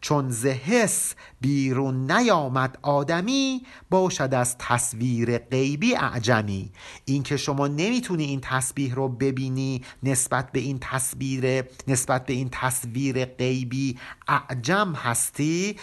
[0.00, 6.70] چون زهس بیرون نیامد آدمی باشد از تصویر غیبی اعجمی.
[7.04, 13.24] اینکه شما نمی‌تونی این تسبیح رو ببینی نسبت به این تصویر نسبت به این تصویر
[13.24, 15.76] غیبی اعجم هستی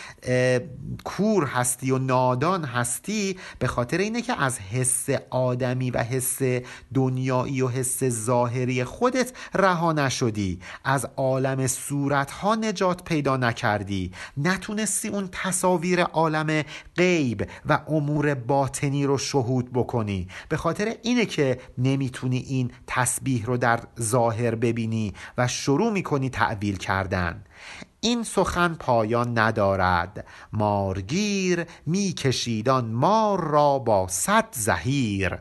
[1.03, 6.39] کور هستی و نادان هستی به خاطر اینه که از حس آدمی و حس
[6.93, 10.59] دنیایی و حس ظاهری خودت رها نشدی.
[10.83, 14.11] از عالم صورت ها نجات پیدا نکردی.
[14.37, 16.63] نتونستی اون تصاویر عالم
[16.97, 20.27] غیب و امور باطنی رو شهود بکنی.
[20.49, 26.77] به خاطر اینه که نمی‌تونی این تسبیح رو در ظاهر ببینی و شروع می‌کنی تعویل
[26.77, 27.43] کردن.
[28.01, 30.27] این سخن پایان ندارد.
[30.53, 35.39] مارگیر میکشیدان مار را با صد زهیر.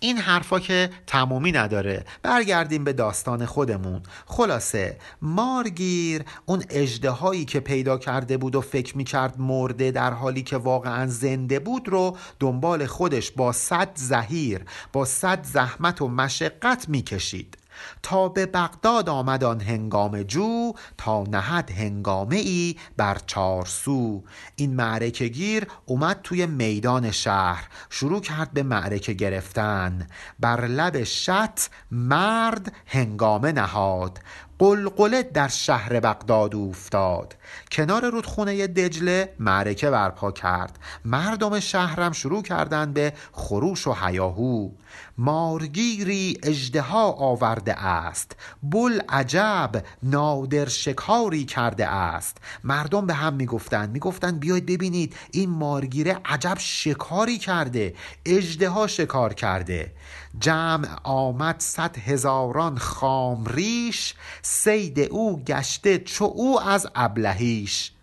[0.00, 2.04] این حرفا که تمومی نداره.
[2.22, 4.02] برگردیم به داستان خودمون.
[4.26, 10.56] خلاصه مارگیر اون اجده که پیدا کرده بود و فکر می‌کرد مرده در حالی که
[10.56, 17.56] واقعا زنده بود رو دنبال خودش با صد زهیر با صد زحمت و مشقت می‌کشید.
[18.02, 24.22] تا به بغداد آمد آن هنگام جو تا نهد هنگامه ای بر چارسو
[24.56, 30.06] این معرکه گیر اومد توی میدان شهر شروع کرد به معرکه گرفتن.
[30.40, 31.60] بر لب شط
[31.90, 34.18] مرد هنگامه نهاد.
[34.58, 37.36] قلقله در شهر بغداد افتاد
[37.72, 40.78] کنار رودخونه دجله معرکه برپا کرد.
[41.04, 44.70] مردم شهرم شروع کردند به خروش و هیاهو.
[45.18, 48.36] مارگیری اجدها آورده است.
[48.62, 49.70] بل عجب
[50.02, 52.36] نادر شکاری کرده است.
[52.64, 53.90] مردم به هم می‌گفتند.
[53.90, 57.94] می‌گفتند بیاید ببینید این مارگیره عجب شکاری کرده.
[58.24, 59.92] اجدها شکار کرده.
[60.38, 67.95] جمع آمد صد هزاران خامریش سید او گشته چو او از ابلهیش.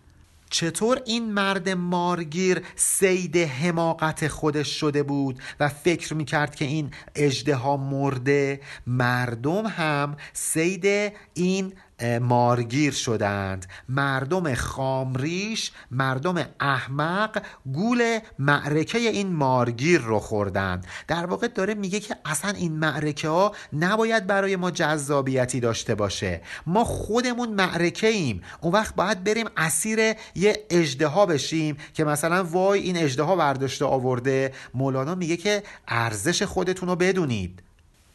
[0.54, 7.56] چطور این مرد مارگیر سید حماقت خودش شده بود و فکر می‌کرد که این اجده
[7.76, 11.72] مرده مردم هم سید این
[12.20, 13.66] مارگیر شدند.
[13.88, 20.86] مردم خامریش مردم احمق گول معرکه این مارگیر رو خوردند.
[21.08, 26.40] در واقع داره میگه که اصلا این معرکه ها نباید برای ما جذابیتی داشته باشه.
[26.66, 29.98] ما خودمون معرکه ایم اون وقت باید بریم اسیر
[30.34, 34.52] یه اجده بشیم که مثلا وای این اجده ها برداشته آورده.
[34.74, 37.62] مولانا میگه که ارزش خودتون رو بدونید.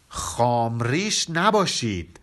[0.07, 2.19] خامریش نباشید.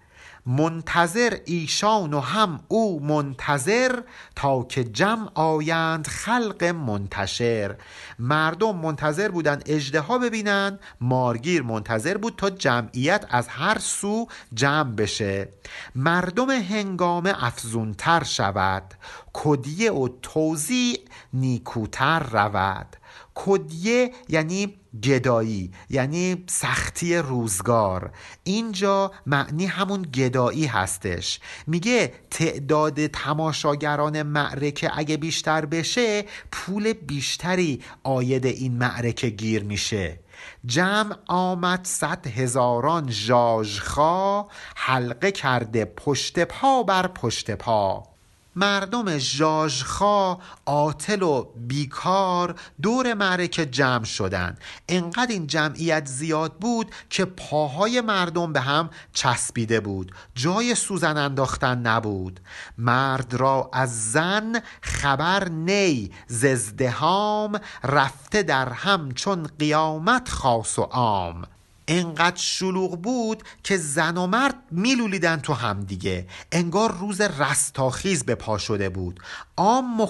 [0.47, 4.01] منتظر ایشان و هم او منتظر
[4.36, 7.76] تا که جمع آیند خلق منتشر.
[8.18, 14.94] مردم منتظر بودن اجده ها ببینن مارگیر منتظر بود تا جمعیت از هر سو جمع
[14.94, 15.49] بشه.
[15.94, 18.94] مردم هنگام افزونتر شود.
[19.32, 20.99] کدیه و توزیع
[21.32, 22.97] نیکوتر رود.
[23.39, 28.11] کدیه یعنی گدایی یعنی سختی روزگار.
[28.45, 31.41] اینجا معنی همون گدایی هستش.
[31.66, 40.20] میگه تعداد تماشاگران معرکه اگه بیشتر بشه پول بیشتری آید این معرکه گیر میشه.
[40.66, 48.15] جمع آمد صد هزاران ژاژخا حلقه کرده پشت پا بر پشت پا.
[48.57, 57.24] مردم ژاژخا عاطل و بیکار دور معرکه جمع شدند انقدر این جمعیت زیاد بود که
[57.24, 60.12] پاهای مردم به هم چسبیده بود.
[60.34, 62.40] جای سوزن انداختن نبود.
[62.78, 71.44] مرد را از زن خبر نی ززدهام رفته در هم چون قیامت خاص و عام.
[71.89, 78.59] انقدر شلوغ بود که زن و مرد میلولیدن تو همدیگه انگار روز رستاخیز به پا
[78.59, 79.20] شده بود.
[79.57, 80.07] عام و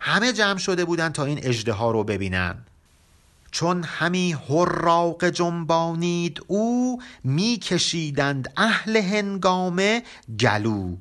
[0.00, 2.64] همه جمع شده بودن تا این اجده ها رو ببینن.
[3.50, 10.02] چون همی هراق جنبانید او میکشیدند اهل هنگامه
[10.40, 10.96] گلو.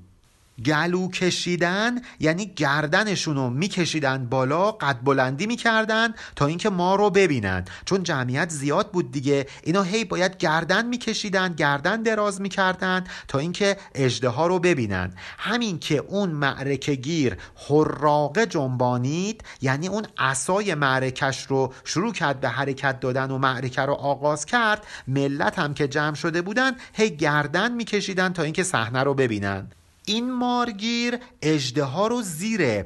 [0.65, 7.65] گلو کشیدن یعنی گردنشون رو میکشیدن بالا قد بلندی می‌کردن تا اینکه ما رو ببینن.
[7.85, 13.77] چون جمعیت زیاد بود دیگه اینا هی باید گردن میکشیدن گردن دراز می‌کردن تا اینکه
[13.95, 15.13] اجده ها رو ببینن.
[15.37, 17.37] همین که اون معرکه گیر
[17.69, 23.93] حراقه جنبانید یعنی اون اسای معرکش رو شروع کرد به حرکت دادن و معرکه رو
[23.93, 29.13] آغاز کرد ملت هم که جمع شده بودن هی گردن میکشیدن تا اینکه صحنه رو
[29.13, 29.67] ببینن.
[30.05, 32.83] این مارگیر اجده ها رو زیر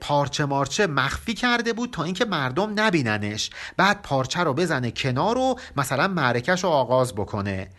[0.00, 3.50] پارچه مارچه مخفی کرده بود تا اینکه مردم نبیننش.
[3.76, 7.70] بعد پارچه رو بزنه کنار و مثلا معرکش رو آغاز بکنه.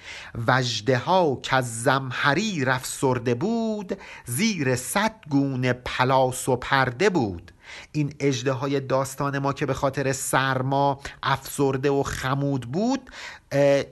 [0.47, 7.51] وجده ها که زمهری رفسرده بود زیر صد گونه پلاس و پرده بود.
[7.91, 13.10] این اجده های داستان ما که به خاطر سرما افسرده و خمود بود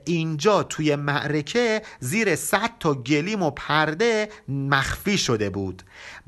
[0.05, 5.84] اینجا توی معرکه زیر صد تا گلیم و پرده مخفی شده بود.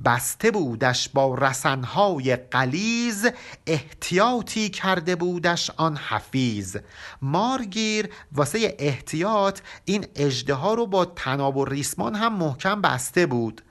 [0.06, 3.28] بسته بودش با رسنهای قلیز
[3.68, 6.78] احتیاطی کرده بودش آن حفیظ.
[7.22, 13.62] مارگیر واسه احتیاط این اجده ها رو با تناب و ریسمان هم محکم بسته بود.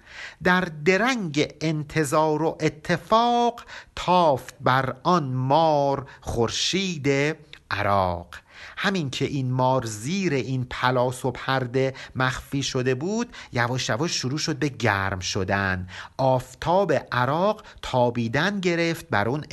[0.42, 3.64] در درنگ انتظار و اتفاق
[3.96, 7.36] تافت بر آن مار خورشید
[7.70, 8.26] عراق.
[8.76, 14.38] همین که این مار زیر این پلاس و پرده مخفی شده بود یواش یواش شروع
[14.38, 15.88] شد به گرم شدن.
[16.16, 19.44] آفتاب عراق تابیدن گرفت بر اون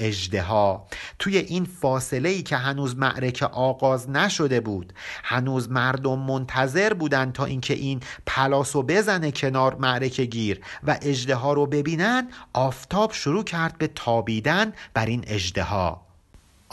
[0.48, 0.88] ها
[1.20, 4.94] توی این فاصله ای که هنوز معرکه آغاز نشده بود
[5.24, 10.98] هنوز مردم منتظر بودن تا اینکه این پلاس رو بزنه کنار معرکه گیر و
[11.36, 15.26] ها رو ببینن آفتاب شروع کرد به تابیدن بر این
[15.58, 16.05] ها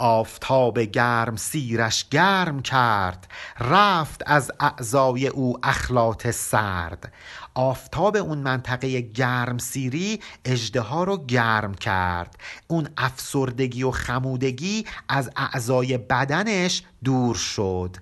[0.03, 3.27] آفتاب گرم سیرش گرم کرد
[3.59, 7.13] رفت از اعضای او اخلاط سرد.
[7.53, 12.35] آفتاب اون منطقه گرم سیری اجده رو گرم کرد.
[12.67, 17.97] اون افسردگی و خمودگی از اعضای بدنش دور شد.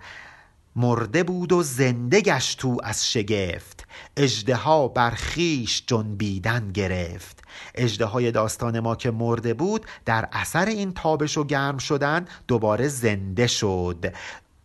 [0.75, 3.87] مرده بود و زنده گشت تو از شگفت.
[4.17, 4.59] اجده
[4.95, 7.43] بر خیش جنبیدن گرفت.
[7.75, 12.87] اجده های داستان ما که مرده بود در اثر این تابش و گرم شدن دوباره
[12.87, 14.13] زنده شد.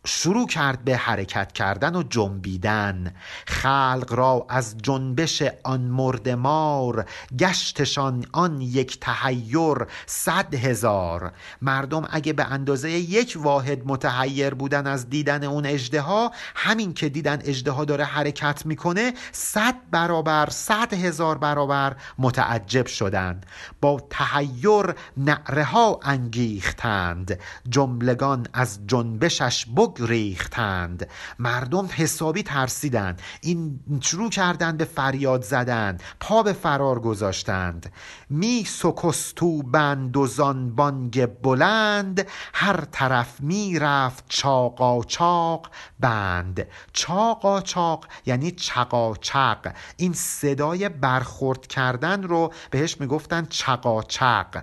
[0.07, 3.14] شروع کرد به حرکت کردن و جنبیدن.
[3.46, 7.07] خلق را از جنبش آن مرد مار
[7.38, 11.32] گشتشان آن یک تحیر صد هزار.
[11.62, 17.09] مردم اگه به اندازه یک واحد متحیر بودن از دیدن اون اجده ها همین که
[17.09, 23.46] دیدن اجده ها داره حرکت می‌کنه صد برابر صد هزار برابر متعجب شدند.
[23.80, 27.38] با تحیر نعره ها انگیختند.
[27.68, 33.22] جملگان از جنبشش بگ بگریختند مردم حسابی ترسیدند.
[33.40, 35.99] این شروع کردند به فریاد زدن.
[36.20, 37.92] پا به فرار گذاشتند.
[38.30, 42.26] می سکستو بند و زان بانگ بلند.
[42.55, 45.70] هر طرف می رفت چاقا چاق
[46.01, 46.66] بند.
[46.92, 54.62] چاقا چاق یعنی چقا چق این صدای برخورد کردن رو بهش می‌گفتن چقا چق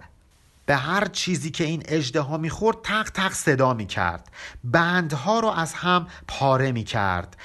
[0.65, 4.31] به هر چیزی که این اجده می‌خورد تق تق صدا می‌کرد.
[4.63, 7.37] بندها رو از هم پاره می‌کرد.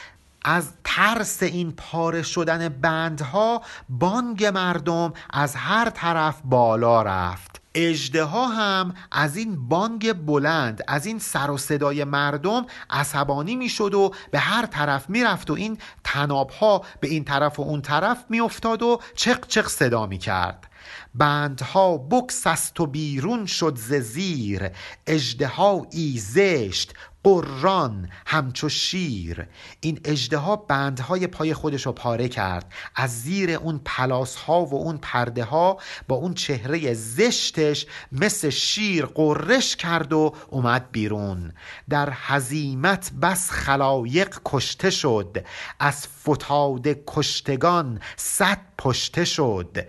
[0.44, 7.60] از ترس این پاره شدن بندها بانگ مردم از هر طرف بالا رفت.
[7.74, 14.14] اجده هم از این بانگ بلند از این سر و صدای مردم عصبانی می‌شد و
[14.30, 18.82] به هر طرف می‌رفت و این تناب ها به این طرف و اون طرف میافتاد
[18.82, 20.67] و چق چق صدا می‌کرد.
[21.18, 24.70] بندها بکسست و بیرون شد ز زیر.
[25.06, 26.94] اژدهایی زشت
[27.24, 29.46] قران همچو شیر.
[29.80, 32.72] این اژدها بندهای پای خودش رو پاره کرد.
[32.96, 39.06] از زیر اون پلاس ها و اون پرده ها با اون چهره زشتش مثل شیر
[39.06, 41.52] قرش کرد و اومد بیرون.
[41.88, 45.44] در حزیمت بس خلایق کشته شد.
[45.80, 49.86] از فتاد کشتگان صد پشته شد.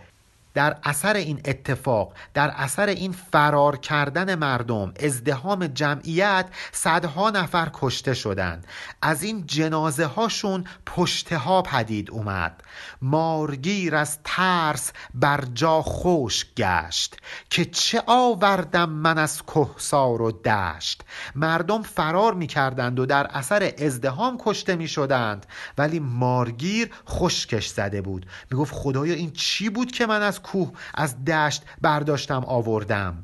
[0.54, 8.14] در اثر این اتفاق در اثر این فرار کردن مردم ازدهام جمعیت صدها نفر کشته
[8.14, 8.68] شدند.
[9.02, 12.64] از این جنازه هاشون پشته ها پدید اومد.
[13.02, 17.18] مارگیر از ترس بر جا خوش گشت
[17.50, 21.02] که چه آوردم من از کهسار و دشت.
[21.36, 25.46] مردم فرار می‌کردند و در اثر ازدهام کشته می‌شدند.
[25.78, 28.26] ولی مارگیر خشکش زده بود.
[28.52, 33.24] می‌گفت خدایا این چی بود که من از کوه از دشت برداشتم آوردم.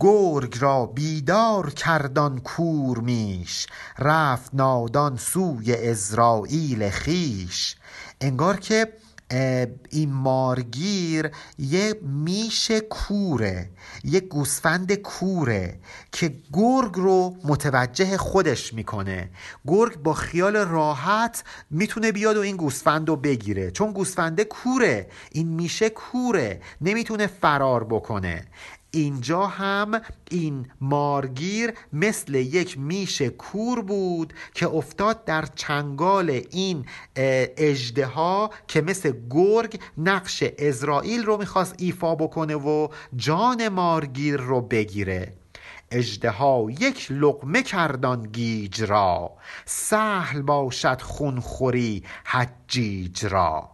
[0.00, 3.66] گرگ را بیدار کردان کور میش
[3.98, 7.76] رفت نادان سوی ازرائیل خیش.
[8.20, 8.92] انگار که
[9.90, 13.70] این مارگیر یه میش کوره
[14.04, 15.78] یه گوسفند کوره
[16.12, 19.30] که گرگ رو متوجه خودش می‌کنه.
[19.66, 23.70] گرگ با خیال راحت می‌تونه بیاد و این گوسفند رو بگیره.
[23.70, 28.44] چون گوسفنده کوره این میشه کوره نمی‌تونه فرار بکنه.
[28.94, 36.86] اینجا هم این مارگیر مثل یک میش کور بود که افتاد در چنگال این
[37.16, 38.08] اجده
[38.68, 45.34] که مثل گرگ نقش اسرائیل رو می‌خواست ایفا بکنه و جان مارگیر رو بگیره.
[45.90, 49.32] اجدها یک لقمه کردان گیج را
[49.64, 53.71] سهل باشد خونخوری حجیج را.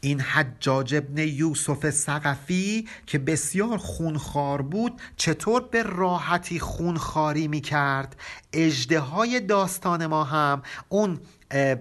[0.00, 8.16] این حجاج ابن یوسف سقفی که بسیار خونخوار بود چطور به راحتی خونخواری می کرد
[8.52, 11.20] اجده های داستان ما هم اون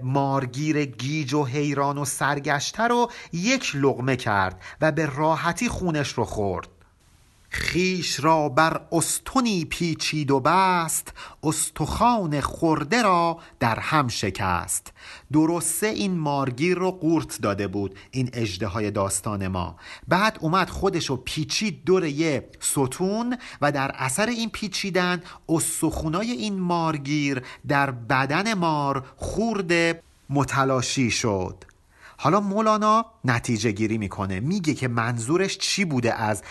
[0.03, 6.25] مارگیر گیج و حیران و سرگشته رو یک لغمه کرد و به راحتی خونش رو
[6.25, 6.78] خورد.
[7.49, 14.93] خیش را بر استونی پیچید و بست استخوان خورده را در هم شکست.
[15.33, 19.75] درسته این مارگیر رو قورت داده بود این اجده های داستان ما.
[20.07, 26.59] بعد اومد خودش رو پیچید دور یه ستون و در اثر این پیچیدن استخونای این
[26.59, 31.68] مارگیر در بدن مار خورده متلاشی شد.
[32.21, 34.39] حالا مولانا نتیجه گیری می‌کنه.
[34.39, 36.43] میگه که منظورش چی بوده از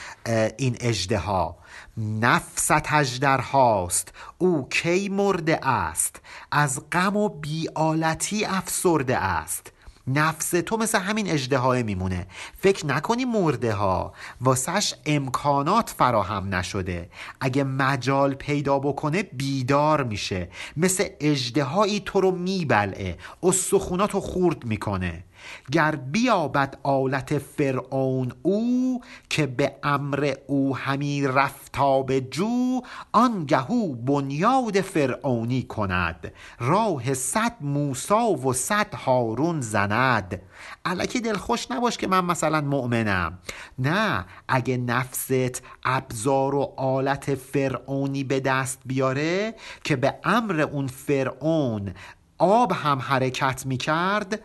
[0.57, 1.59] این اجده ها
[1.97, 4.13] نفست اجدر هاست.
[4.39, 6.21] او کی مرده است؟
[6.53, 9.73] از غم و بیالتی افسرده است.
[10.07, 12.27] نفس تو مثل همین اجده میمونه.
[12.59, 17.11] فکر نکنی مرده ها واسش امکانات فراهم نشده.
[17.41, 20.49] اگه مجال پیدا بکنه بیدار میشه.
[20.77, 21.67] مثل اجده
[22.01, 23.19] تو رو میبلعه.
[23.43, 25.25] استخونات رو خورد می‌کنه.
[25.73, 32.81] گر بیابد آلت فرعون او که به امر او همی رفتاب جو
[33.13, 36.33] آنگهو بنیاد فرعونی کند.
[36.59, 40.43] راه صد موسا و صد هارون زند.
[40.85, 43.39] علکی دلخوش نباش که من مثلا مؤمنم.
[43.79, 51.95] نه اگه نفست ابزار و آلت فرعونی به دست بیاره که به امر اون فرعون
[52.39, 54.41] آب هم حرکت می‌کرد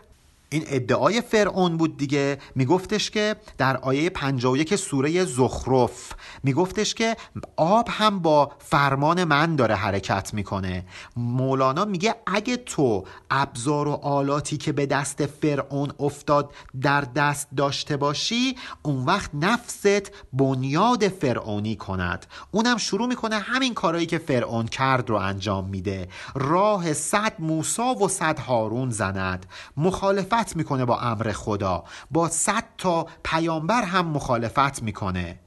[0.48, 2.38] این ادعای فرعون بود دیگه.
[2.54, 7.16] میگفتش که در آیه 51 سوره زخرف میگفتش که
[7.56, 10.86] آب هم با فرمان من داره حرکت می‌کنه.
[11.16, 17.96] مولانا میگه اگه تو ابزار و آلاتی که به دست فرعون افتاد در دست داشته
[17.96, 22.26] باشی اون وقت نفست بنیاد فرعونی کند.
[22.50, 26.08] اونم شروع می‌کنه همین کارهایی که فرعون کرد رو انجام میده.
[26.34, 29.46] راه صد موسا و صد هارون زند.
[29.76, 31.84] مخالفت می‌کنه با امر خدا.
[32.10, 35.38] با صد تا پیامبر هم مخالفت می‌کنه.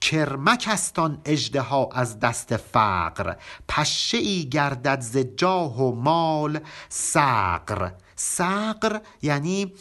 [0.00, 3.34] کرمک استان اجدها از دست فقر.
[3.68, 7.90] پشه ای گردد ز جاه و مال سقر.
[8.16, 9.72] سقر یعنی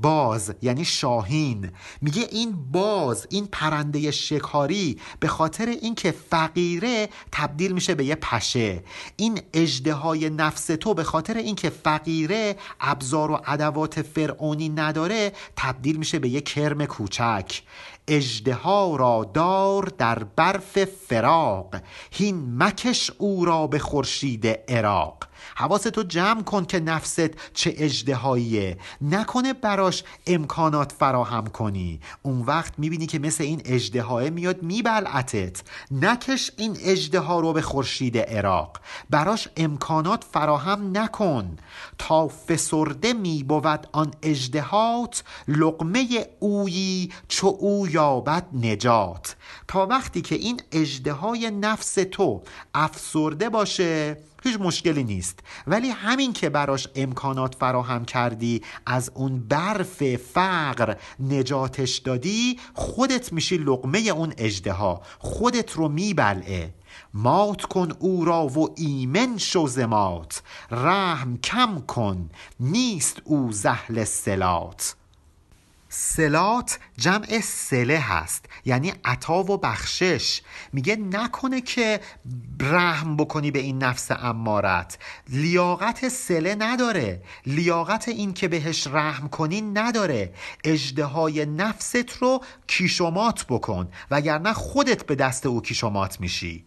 [0.00, 1.70] باز یعنی شاهین.
[2.00, 8.84] میگه این باز این پرنده شکاری به خاطر اینکه فقیره تبدیل میشه به یه پشه.
[9.16, 16.18] این اجده نفس تو به خاطر اینکه فقیره ابزار و ادوات فرعونی نداره تبدیل میشه
[16.18, 17.62] به یه کرم کوچک.
[18.08, 21.76] اجدها را دار در برف فراق.
[22.10, 25.31] هین مکش او را به خورشید عراق.
[25.56, 32.00] حواستو جمع کن که نفست چه اجدهاییه نکنه براش امکانات فراهم کنی.
[32.22, 35.62] اون وقت می‌بینی که مثل این اجدهای میاد میبلعتت.
[35.90, 38.80] نکش این اجده رو به خورشید عراق.
[39.10, 41.56] براش امکانات فراهم نکن.
[41.98, 49.36] تا فسرده میبود آن اجدهات لقمه اویی چو او یابد نجات.
[49.68, 52.42] تا وقتی که این اجده نفس تو
[52.74, 55.40] افسرده باشه هیچ مشکلی نیست.
[55.66, 63.56] ولی همین که براش امکانات فراهم کردی از اون برف فقر نجاتش دادی خودت میشی
[63.56, 64.72] لقمه اون اجده
[65.18, 66.74] خودت رو میبلعه.
[67.14, 72.30] مات کن او را و ایمن شو زمات رحم کم کن.
[72.60, 74.96] نیست او زهل سلات.
[75.94, 80.42] سلات جمع سله هست یعنی عطا و بخشش.
[80.72, 82.00] میگه نکنه که
[82.60, 84.98] رحم بکنی به این نفس امارت.
[85.28, 87.22] لیاقت سله نداره.
[87.46, 90.34] لیاقت این که بهش رحم کنی نداره.
[90.64, 93.88] اجده نفست رو کیشومات بکن.
[94.10, 96.64] وگرنه خودت به دست او کیشومات میشی.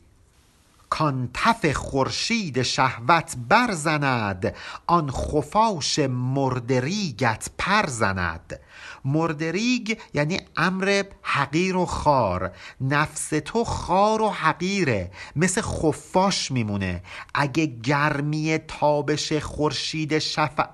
[0.89, 4.55] کان تف خورشید شهوت برزند
[4.87, 8.59] آن خفاش مردریگت پر زند
[9.05, 12.51] مردریگ یعنی امر حقیر و خار.
[12.81, 15.11] نفس تو خار و حقیره.
[15.35, 17.03] مثل خفاش میمونه.
[17.33, 20.19] اگه گرمی تابش خورشید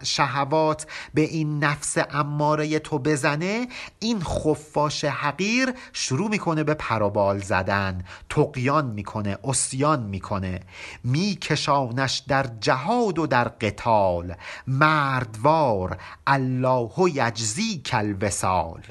[0.03, 3.67] شهوات به این نفس اماره تو بزنه
[3.99, 8.03] این خفاش حقیر شروع می‌کنه به پرابال زدن.
[8.29, 10.59] تقیان می‌کنه اسیان می‌کنه.
[11.03, 14.35] میکشانش در جهاد و در قتال.
[14.67, 18.81] مردوار الله یجزی کل وسال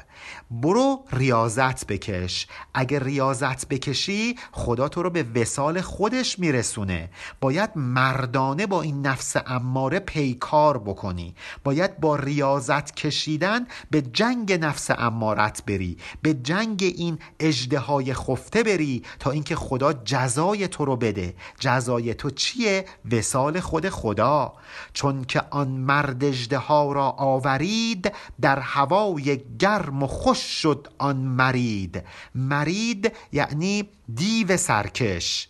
[0.50, 2.46] برو ریاضت بکش.
[2.74, 7.10] اگه ریاضت بکشی خدا تو رو به وسال خودش میرسونه.
[7.40, 11.34] باید مردانه با این نفس اماره پیکار بکنی.
[11.64, 15.96] باید با ریاضت کشیدن به جنگ نفس امارت بری.
[16.22, 21.34] به جنگ این اجده های خفته بری تا اینکه خدا جزای تو رو بده.
[21.58, 24.52] جزای تو چیه؟ وسال خود خدا.
[24.92, 31.16] چون که آن مرد اجده ها را آورید در هوای گرم و خوش شد آن
[31.16, 32.04] مرید.
[32.34, 35.48] مرید یعنی دیو سرکش.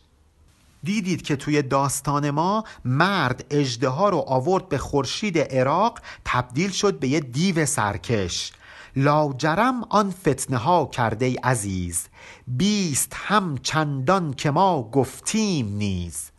[0.83, 6.99] دیدید که توی داستان ما مرد اجده ها رو آورد به خورشید عراق تبدیل شد
[6.99, 8.53] به یه دیو سرکش.
[8.97, 12.07] لاجرم آن فتنه ها کرده عزیز.
[12.47, 16.30] بیست هم چندان که ما گفتیم نیز.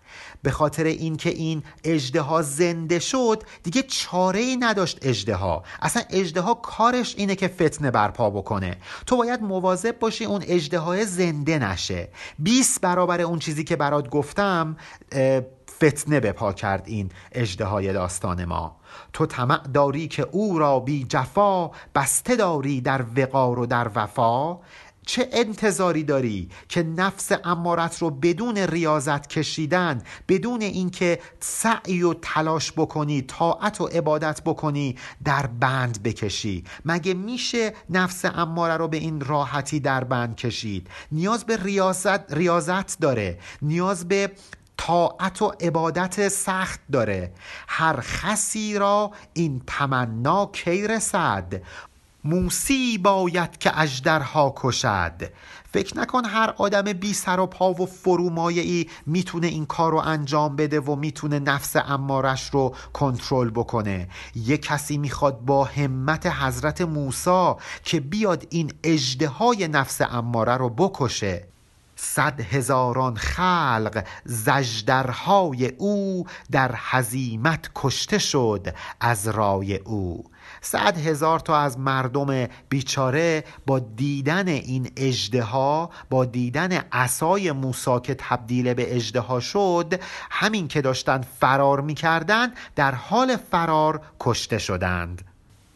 [0.43, 6.41] به خاطر اینکه این اجده زنده شد دیگه چاره ای نداشت اجده ها اصلا اجده
[6.41, 8.77] ها کارش اینه که فتنه برپا بکنه.
[9.05, 12.09] تو باید مواظب باشی اون اجده زنده نشه.
[12.39, 14.77] 20 برابر اون چیزی که برات گفتم
[15.83, 18.77] فتنه به پا کرد این اجده های داستان ما.
[19.13, 24.57] تو طمع داری که او را بی جفا بسته داری در وقار و در وفا.
[25.11, 32.71] چه انتظاری داری که نفس امارت رو بدون ریاضت کشیدن بدون اینکه سعی و تلاش
[32.71, 39.21] بکنی طاعت و عبادت بکنی در بند بکشی؟ مگه میشه نفس اماره رو به این
[39.21, 43.39] راحتی در بند کشید؟ نیاز به ریاضت, ریاضت داره.
[43.61, 44.31] نیاز به
[44.77, 47.31] طاعت و عبادت سخت داره.
[47.67, 51.61] هر خسی را این تمنا کی رسد؟
[52.23, 55.13] موسی باید که اجدرها کشد.
[55.73, 59.97] فکر نکن هر آدم بی سر و پا و فرومایه ای می‌تونه این کار رو
[59.97, 64.09] انجام بده و می‌تونه نفس امارش رو کنترل بکنه.
[64.35, 67.53] یه کسی می‌خواد با همت حضرت موسی
[67.83, 69.31] که بیاد این اجده
[69.67, 71.47] نفس اماره رو بکشه.
[71.95, 80.30] صد هزاران خلق زجدرهای او در حزیمت کشته شد از رای او.
[80.61, 85.45] صد هزار تا از مردم بیچاره با دیدن این اجده
[86.09, 89.99] با دیدن عصای موسا که تبدیل به اجده شد
[90.31, 95.21] همین که داشتن فرار می‌کردند در حال فرار کشته شدند.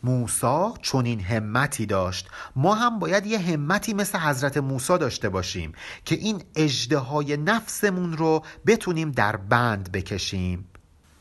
[0.03, 2.27] موسا چون این همتی داشت.
[2.55, 5.73] ما هم باید یه همتی مثل حضرت موسا داشته باشیم
[6.05, 10.65] که این اجده های نفسمون رو بتونیم در بند بکشیم.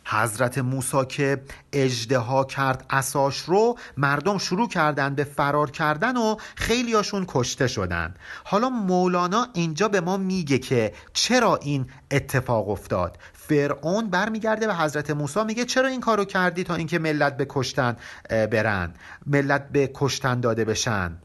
[0.05, 1.43] حضرت موسی که
[1.73, 8.15] اجدها کرد اساش رو مردم شروع کردن به فرار کردن و خیلیاشون کشته شدن.
[8.45, 15.11] حالا مولانا اینجا به ما میگه که چرا این اتفاق افتاد؟ فرعون برمیگرده به حضرت
[15.11, 17.97] موسی میگه چرا این کارو کردی تا اینکه ملت به کشتن
[18.31, 18.95] برن؟
[19.27, 21.17] ملت به کشتن داده بشن.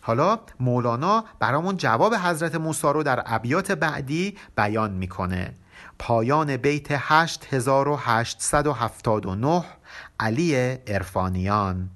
[0.00, 5.54] حالا مولانا برامون جواب حضرت موسی رو در ابیات بعدی بیان می‌کنه.
[5.98, 9.64] پایان بیت 8879
[10.20, 11.90] علی ارفانیان